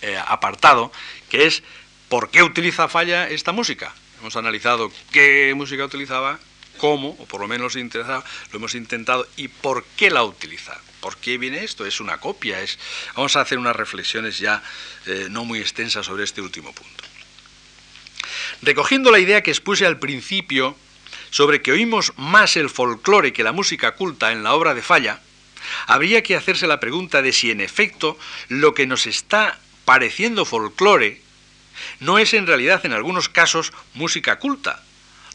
[0.00, 0.90] eh, apartado,
[1.28, 1.62] que es
[2.08, 3.94] ¿por qué utiliza Falla esta música?
[4.20, 6.40] Hemos analizado qué música utilizaba,
[6.78, 10.80] cómo, o por lo menos lo hemos intentado, y por qué la utiliza.
[11.00, 11.84] ¿Por qué viene esto?
[11.84, 12.58] Es una copia.
[13.14, 14.62] Vamos a hacer unas reflexiones ya
[15.06, 17.07] eh, no muy extensas sobre este último punto.
[18.62, 20.76] Recogiendo la idea que expuse al principio
[21.30, 25.20] sobre que oímos más el folclore que la música culta en la obra de Falla,
[25.86, 31.20] habría que hacerse la pregunta de si en efecto lo que nos está pareciendo folclore
[32.00, 34.82] no es en realidad en algunos casos música culta,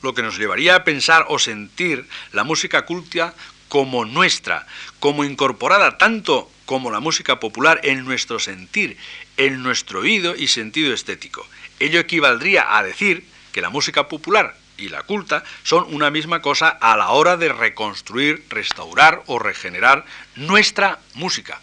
[0.01, 3.33] lo que nos llevaría a pensar o sentir la música culta
[3.69, 4.67] como nuestra,
[4.99, 8.97] como incorporada tanto como la música popular en nuestro sentir,
[9.37, 11.47] en nuestro oído y sentido estético.
[11.83, 16.69] Ello equivaldría a decir que la música popular y la culta son una misma cosa
[16.69, 20.05] a la hora de reconstruir, restaurar o regenerar
[20.37, 21.59] nuestra música.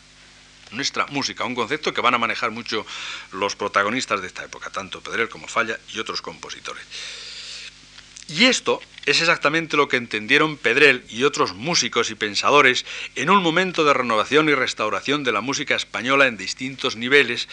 [0.73, 2.85] Nuestra música, un concepto que van a manejar mucho
[3.33, 6.85] los protagonistas de esta época, tanto Pedrel como Falla y otros compositores.
[8.29, 12.85] Y esto es exactamente lo que entendieron Pedrell y otros músicos y pensadores
[13.17, 17.49] en un momento de renovación y restauración de la música española en distintos niveles,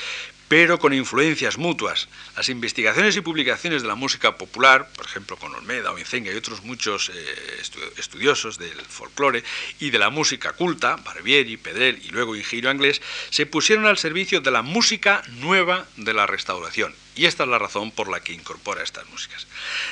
[0.48, 2.08] pero con influencias mutuas.
[2.36, 6.36] Las investigaciones y publicaciones de la música popular, por ejemplo con Olmeda o Incenga y
[6.36, 7.62] otros muchos eh,
[7.98, 9.44] estudiosos del folclore,
[9.80, 14.42] y de la música culta, Barbieri, Pedrell y luego Ingiro Anglés, se pusieron al servicio
[14.42, 16.94] de la música nueva de la restauración.
[17.16, 19.48] Y esta es la razón por la que incorpora estas músicas.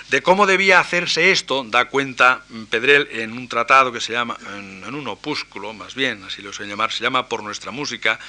[0.09, 4.83] De cómo debía hacerse esto da cuenta Pedrell en un tratado que se llama, en,
[4.83, 8.19] en un opúsculo más bien, así lo suelen llamar, se llama Por nuestra música,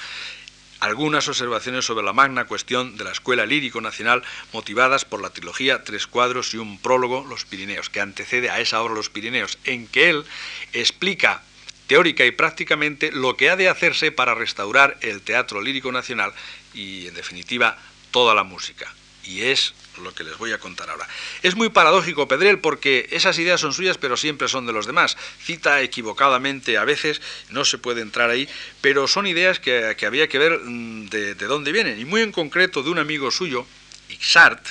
[0.79, 4.23] algunas observaciones sobre la magna cuestión de la Escuela Lírico Nacional
[4.53, 8.81] motivadas por la trilogía Tres cuadros y un prólogo Los Pirineos, que antecede a esa
[8.81, 10.25] obra Los Pirineos, en que él
[10.73, 11.41] explica
[11.87, 16.33] teórica y prácticamente lo que ha de hacerse para restaurar el Teatro Lírico Nacional
[16.73, 17.77] y, en definitiva,
[18.11, 18.93] toda la música.
[19.23, 21.07] Y es lo que les voy a contar ahora.
[21.43, 25.17] Es muy paradójico Pedrell porque esas ideas son suyas pero siempre son de los demás.
[25.41, 28.47] Cita equivocadamente a veces, no se puede entrar ahí,
[28.81, 31.99] pero son ideas que, había que ver mm, de, de, dónde vienen.
[31.99, 33.65] Y muy en concreto de un amigo suyo,
[34.09, 34.65] Ixart,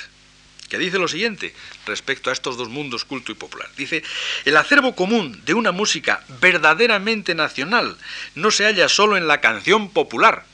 [0.67, 1.53] que dice lo siguiente
[1.85, 3.69] respecto a estos dos mundos culto y popular.
[3.77, 4.03] Dice,
[4.45, 7.97] el acervo común de una música verdaderamente nacional
[8.35, 10.45] no se halla solo en la canción popular,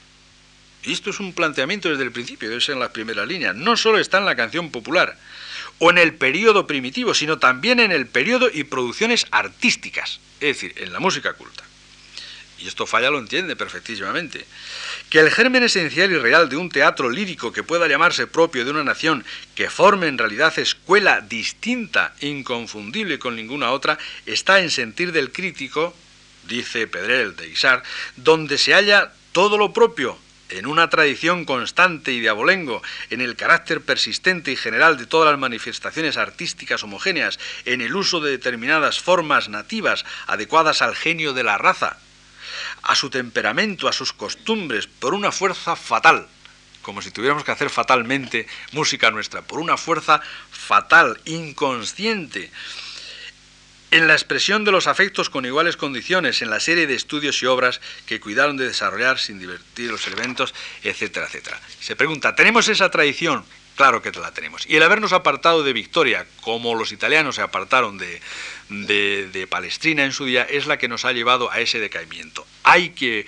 [0.83, 3.77] y esto es un planteamiento desde el principio, debe ser en las primeras líneas, no
[3.77, 5.17] solo está en la canción popular
[5.79, 10.73] o en el periodo primitivo, sino también en el periodo y producciones artísticas, es decir,
[10.77, 11.63] en la música culta.
[12.63, 14.45] Y esto Falla lo entiende perfectísimamente.
[15.09, 18.71] Que el germen esencial y real de un teatro lírico que pueda llamarse propio de
[18.71, 25.11] una nación, que forme en realidad escuela distinta, inconfundible con ninguna otra, está en sentir
[25.11, 25.93] del crítico,
[26.47, 27.83] dice Pedrell de Isar,
[28.15, 30.17] donde se halla todo lo propio,
[30.57, 35.31] en una tradición constante y de abolengo, en el carácter persistente y general de todas
[35.31, 41.43] las manifestaciones artísticas homogéneas, en el uso de determinadas formas nativas adecuadas al genio de
[41.43, 41.97] la raza,
[42.83, 46.27] a su temperamento, a sus costumbres, por una fuerza fatal,
[46.81, 52.51] como si tuviéramos que hacer fatalmente música nuestra, por una fuerza fatal, inconsciente,
[53.93, 57.45] en la expresión de los afectos con iguales condiciones, en la serie de estudios y
[57.45, 61.61] obras que cuidaron de desarrollar sin divertir los elementos, etcétera, etcétera.
[61.79, 63.45] Se pregunta, ¿tenemos esa tradición?
[63.75, 64.65] Claro que la tenemos.
[64.67, 68.19] Y el habernos apartado de Victoria, como los italianos se apartaron de,
[68.69, 72.47] de, de Palestrina en su día, es la que nos ha llevado a ese decaimiento.
[72.63, 73.27] Hay que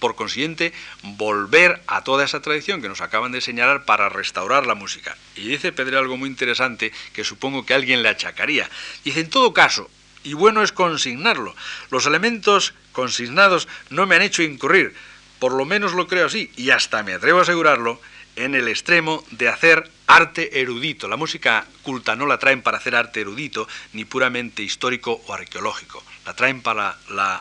[0.00, 4.74] por consiguiente, volver a toda esa tradición que nos acaban de señalar para restaurar la
[4.74, 5.16] música.
[5.36, 8.68] Y dice Pedro algo muy interesante que supongo que alguien le achacaría.
[9.04, 9.90] Dice, en todo caso,
[10.24, 11.54] y bueno es consignarlo,
[11.90, 14.94] los elementos consignados no me han hecho incurrir,
[15.38, 18.00] por lo menos lo creo así, y hasta me atrevo a asegurarlo,
[18.38, 21.08] en el extremo de hacer arte erudito.
[21.08, 26.02] La música culta no la traen para hacer arte erudito, ni puramente histórico o arqueológico.
[26.24, 26.96] La traen para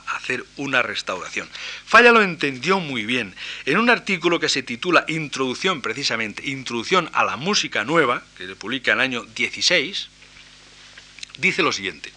[0.07, 1.47] hacer una restauración.
[1.85, 3.35] Falla lo entendió muy bien.
[3.65, 8.55] En un artículo que se titula Introducción, precisamente, Introducción a la música nueva, que se
[8.55, 10.09] publica en el año 16,
[11.37, 12.11] dice lo siguiente.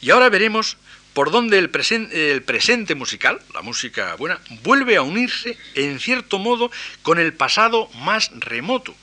[0.00, 0.76] Y ahora veremos
[1.16, 1.70] por donde el,
[2.12, 7.88] el, presente musical, la música buena, vuelve a unirse en cierto modo con el pasado
[8.04, 8.94] más remoto,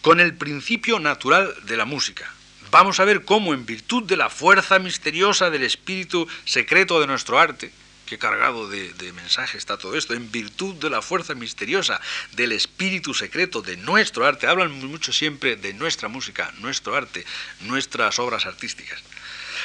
[0.00, 2.32] con el principio natural de la música.
[2.70, 7.40] Vamos a ver cómo, en virtud de la fuerza misteriosa del espíritu secreto de nuestro
[7.40, 7.72] arte,
[8.06, 12.00] qué cargado de, de, mensaje está todo esto, en virtud de la fuerza misteriosa
[12.36, 17.26] del espíritu secreto de nuestro arte, hablan mucho siempre de nuestra música, nuestro arte,
[17.62, 19.02] nuestras obras artísticas.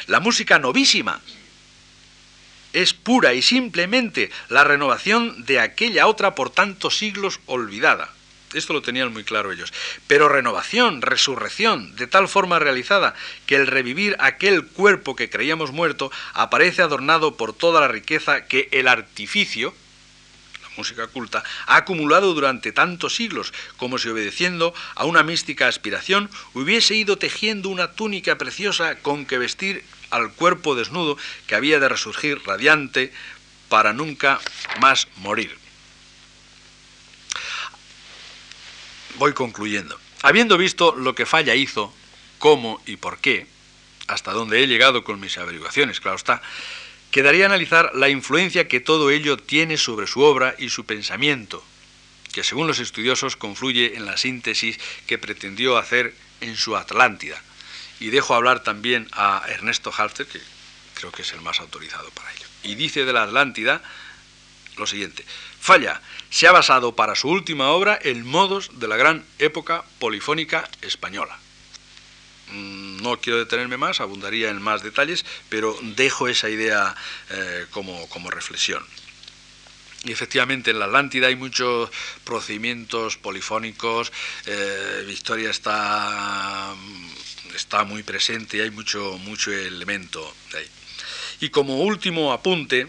[0.08, 1.22] La música novísima,
[2.74, 8.10] es pura y simplemente la renovación de aquella otra por tantos siglos olvidada.
[8.54, 9.74] Esto lo tenían muy claro ellos.
[10.08, 13.16] Pero renovación, resurrección, de tal forma realizada
[13.46, 18.70] que el revivir aquel cuerpo que creíamos muerto aparece adornado por toda la riqueza que
[18.72, 19.74] el artificio,
[20.62, 26.30] la música culta, ha acumulado durante tantos siglos, como si obedeciendo a una mística aspiración
[26.54, 29.84] hubiese ido tejiendo una túnica preciosa con que vestir
[30.14, 33.12] al cuerpo desnudo que había de resurgir radiante
[33.68, 34.40] para nunca
[34.80, 35.58] más morir.
[39.16, 40.00] Voy concluyendo.
[40.22, 41.94] Habiendo visto lo que Falla hizo,
[42.38, 43.48] cómo y por qué,
[44.08, 46.42] hasta donde he llegado con mis averiguaciones, claro está,
[47.10, 51.64] quedaría analizar la influencia que todo ello tiene sobre su obra y su pensamiento,
[52.32, 57.42] que según los estudiosos confluye en la síntesis que pretendió hacer en su Atlántida,
[58.04, 60.42] y dejo hablar también a Ernesto Halfter, que
[60.94, 62.46] creo que es el más autorizado para ello.
[62.62, 63.82] Y dice de la Atlántida
[64.76, 65.24] lo siguiente,
[65.62, 70.70] Falla se ha basado para su última obra en modos de la gran época polifónica
[70.82, 71.40] española.
[72.52, 76.94] Mm, No quiero detenerme más, abundaría en más detalles, pero dejo esa idea
[77.30, 78.86] eh, como, como reflexión.
[80.06, 81.90] Y efectivamente en la Atlántida hay muchos
[82.26, 84.12] procedimientos polifónicos,
[84.46, 86.76] eh, Victoria está,
[87.56, 90.68] está muy presente y hay mucho, mucho elemento ahí.
[91.40, 92.88] Y como último apunte,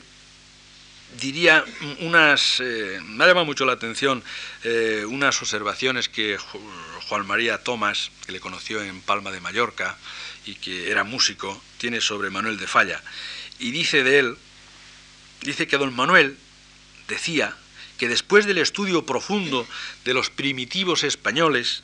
[1.20, 1.64] diría
[2.00, 4.22] unas, eh, me ha llamado mucho la atención
[4.64, 6.36] eh, unas observaciones que
[7.08, 9.96] Juan María Tomás, que le conoció en Palma de Mallorca
[10.46, 13.02] y que era músico, tiene sobre Manuel de Falla.
[13.58, 14.36] Y dice de él,
[15.42, 16.38] dice que don Manuel
[17.08, 17.56] decía
[17.98, 19.66] que después del estudio profundo
[20.04, 21.82] de los primitivos españoles,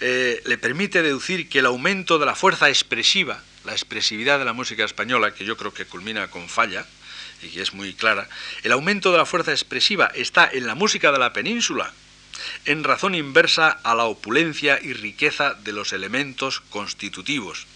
[0.00, 4.52] eh, le permite deducir que el aumento de la fuerza expresiva, la expresividad de la
[4.52, 6.86] música española, que yo creo que culmina con falla,
[7.42, 8.28] y que es muy clara,
[8.62, 11.92] el aumento de la fuerza expresiva está en la música de la península,
[12.64, 17.66] en razón inversa a la opulencia y riqueza de los elementos constitutivos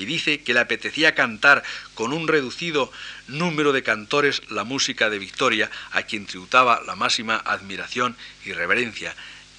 [0.00, 1.62] y dice que le apetecía cantar
[1.94, 2.90] con un reducido
[3.28, 9.14] número de cantores la música de Victoria, a quien tributaba la máxima admiración y reverencia.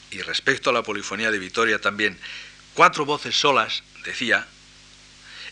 [0.09, 2.17] Y respecto a la polifonía de Victoria también,
[2.73, 4.47] cuatro voces solas, decía,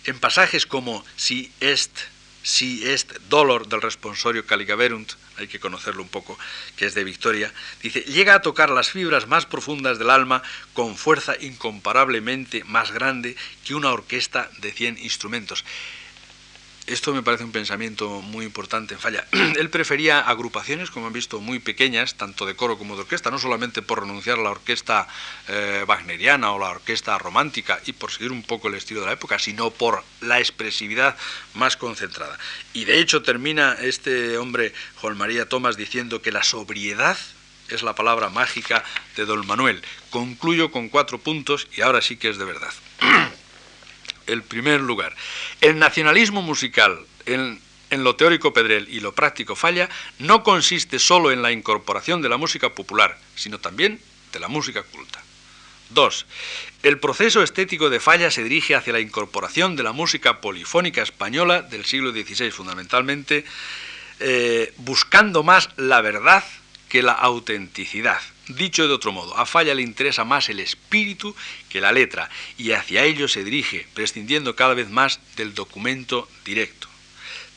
[0.05, 1.91] en pasajes como Si est,
[2.41, 6.37] si est dolor del responsorio caligaverunt, hay que conocerlo un poco,
[6.75, 10.95] que es de Victoria, dice, llega a tocar las fibras más profundas del alma con
[10.95, 13.35] fuerza incomparablemente más grande
[13.65, 15.63] que una orquesta de 100 instrumentos.
[16.89, 19.23] Esto me parece un pensamiento muy importante en Falla.
[19.31, 23.37] Él prefería agrupaciones, como han visto, muy pequeñas, tanto de coro como de orquesta, no
[23.37, 25.07] solamente por renunciar a la orquesta
[25.47, 29.13] eh, wagneriana o la orquesta romántica y por seguir un poco el estilo de la
[29.13, 31.15] época, sino por la expresividad
[31.53, 32.39] más concentrada.
[32.73, 37.19] Y de hecho termina este hombre, Juan María Tomás, diciendo que la sobriedad
[37.67, 38.83] es la palabra mágica
[39.15, 39.83] de don Manuel.
[40.09, 42.73] Concluyo con cuatro puntos y ahora sí que es de verdad.
[44.31, 45.15] el primer lugar.
[45.61, 47.59] El nacionalismo musical, en,
[47.91, 52.37] lo teórico Pedrel y lo práctico Falla, no consiste solo en la incorporación de la
[52.37, 53.99] música popular, sino también
[54.31, 55.23] de la música culta.
[55.89, 56.25] 2.
[56.83, 61.63] El proceso estético de Falla se dirige hacia la incorporación de la música polifónica española
[61.63, 63.43] del siglo XVI, fundamentalmente
[64.19, 66.43] eh, buscando más la verdad
[66.89, 68.19] que la autenticidad.
[68.49, 71.35] Dicho de otro modo, a Falla le interesa más el espíritu
[71.69, 76.87] que la letra y hacia ello se dirige, prescindiendo cada vez más del documento directo.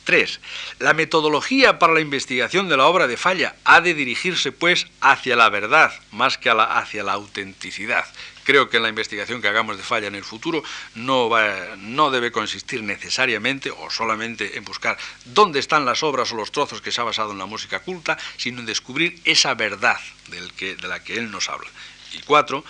[0.03, 0.39] 3.
[0.77, 5.35] La metodología para la investigación de la obra de Falla ha de dirigirse, pues, hacia
[5.35, 8.05] la verdad más que hacia la autenticidad.
[8.43, 10.63] Creo que la investigación que hagamos de Falla en el futuro
[10.95, 11.29] no,
[11.77, 16.81] no debe consistir necesariamente o solamente en buscar dónde están las obras o los trozos
[16.81, 21.03] que se ha basado en la música culta, sino en descubrir esa verdad de la
[21.03, 21.69] que él nos habla.
[22.13, 22.63] Y cuatro,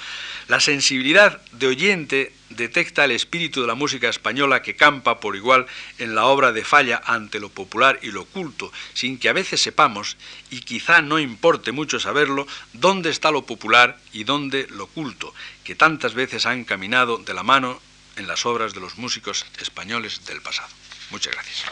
[0.48, 5.66] la sensibilidad de oyente detecta el espíritu de la música española que campa por igual
[5.98, 9.62] en la obra de Falla ante lo popular y lo oculto, sin que a veces
[9.62, 10.18] sepamos,
[10.50, 15.34] y quizá no importe mucho saberlo, dónde está lo popular y dónde lo oculto,
[15.64, 17.82] que tantas veces han caminado de la mano
[18.16, 20.70] en las obras de los músicos españoles del pasado.
[21.10, 21.66] Muchas gracias.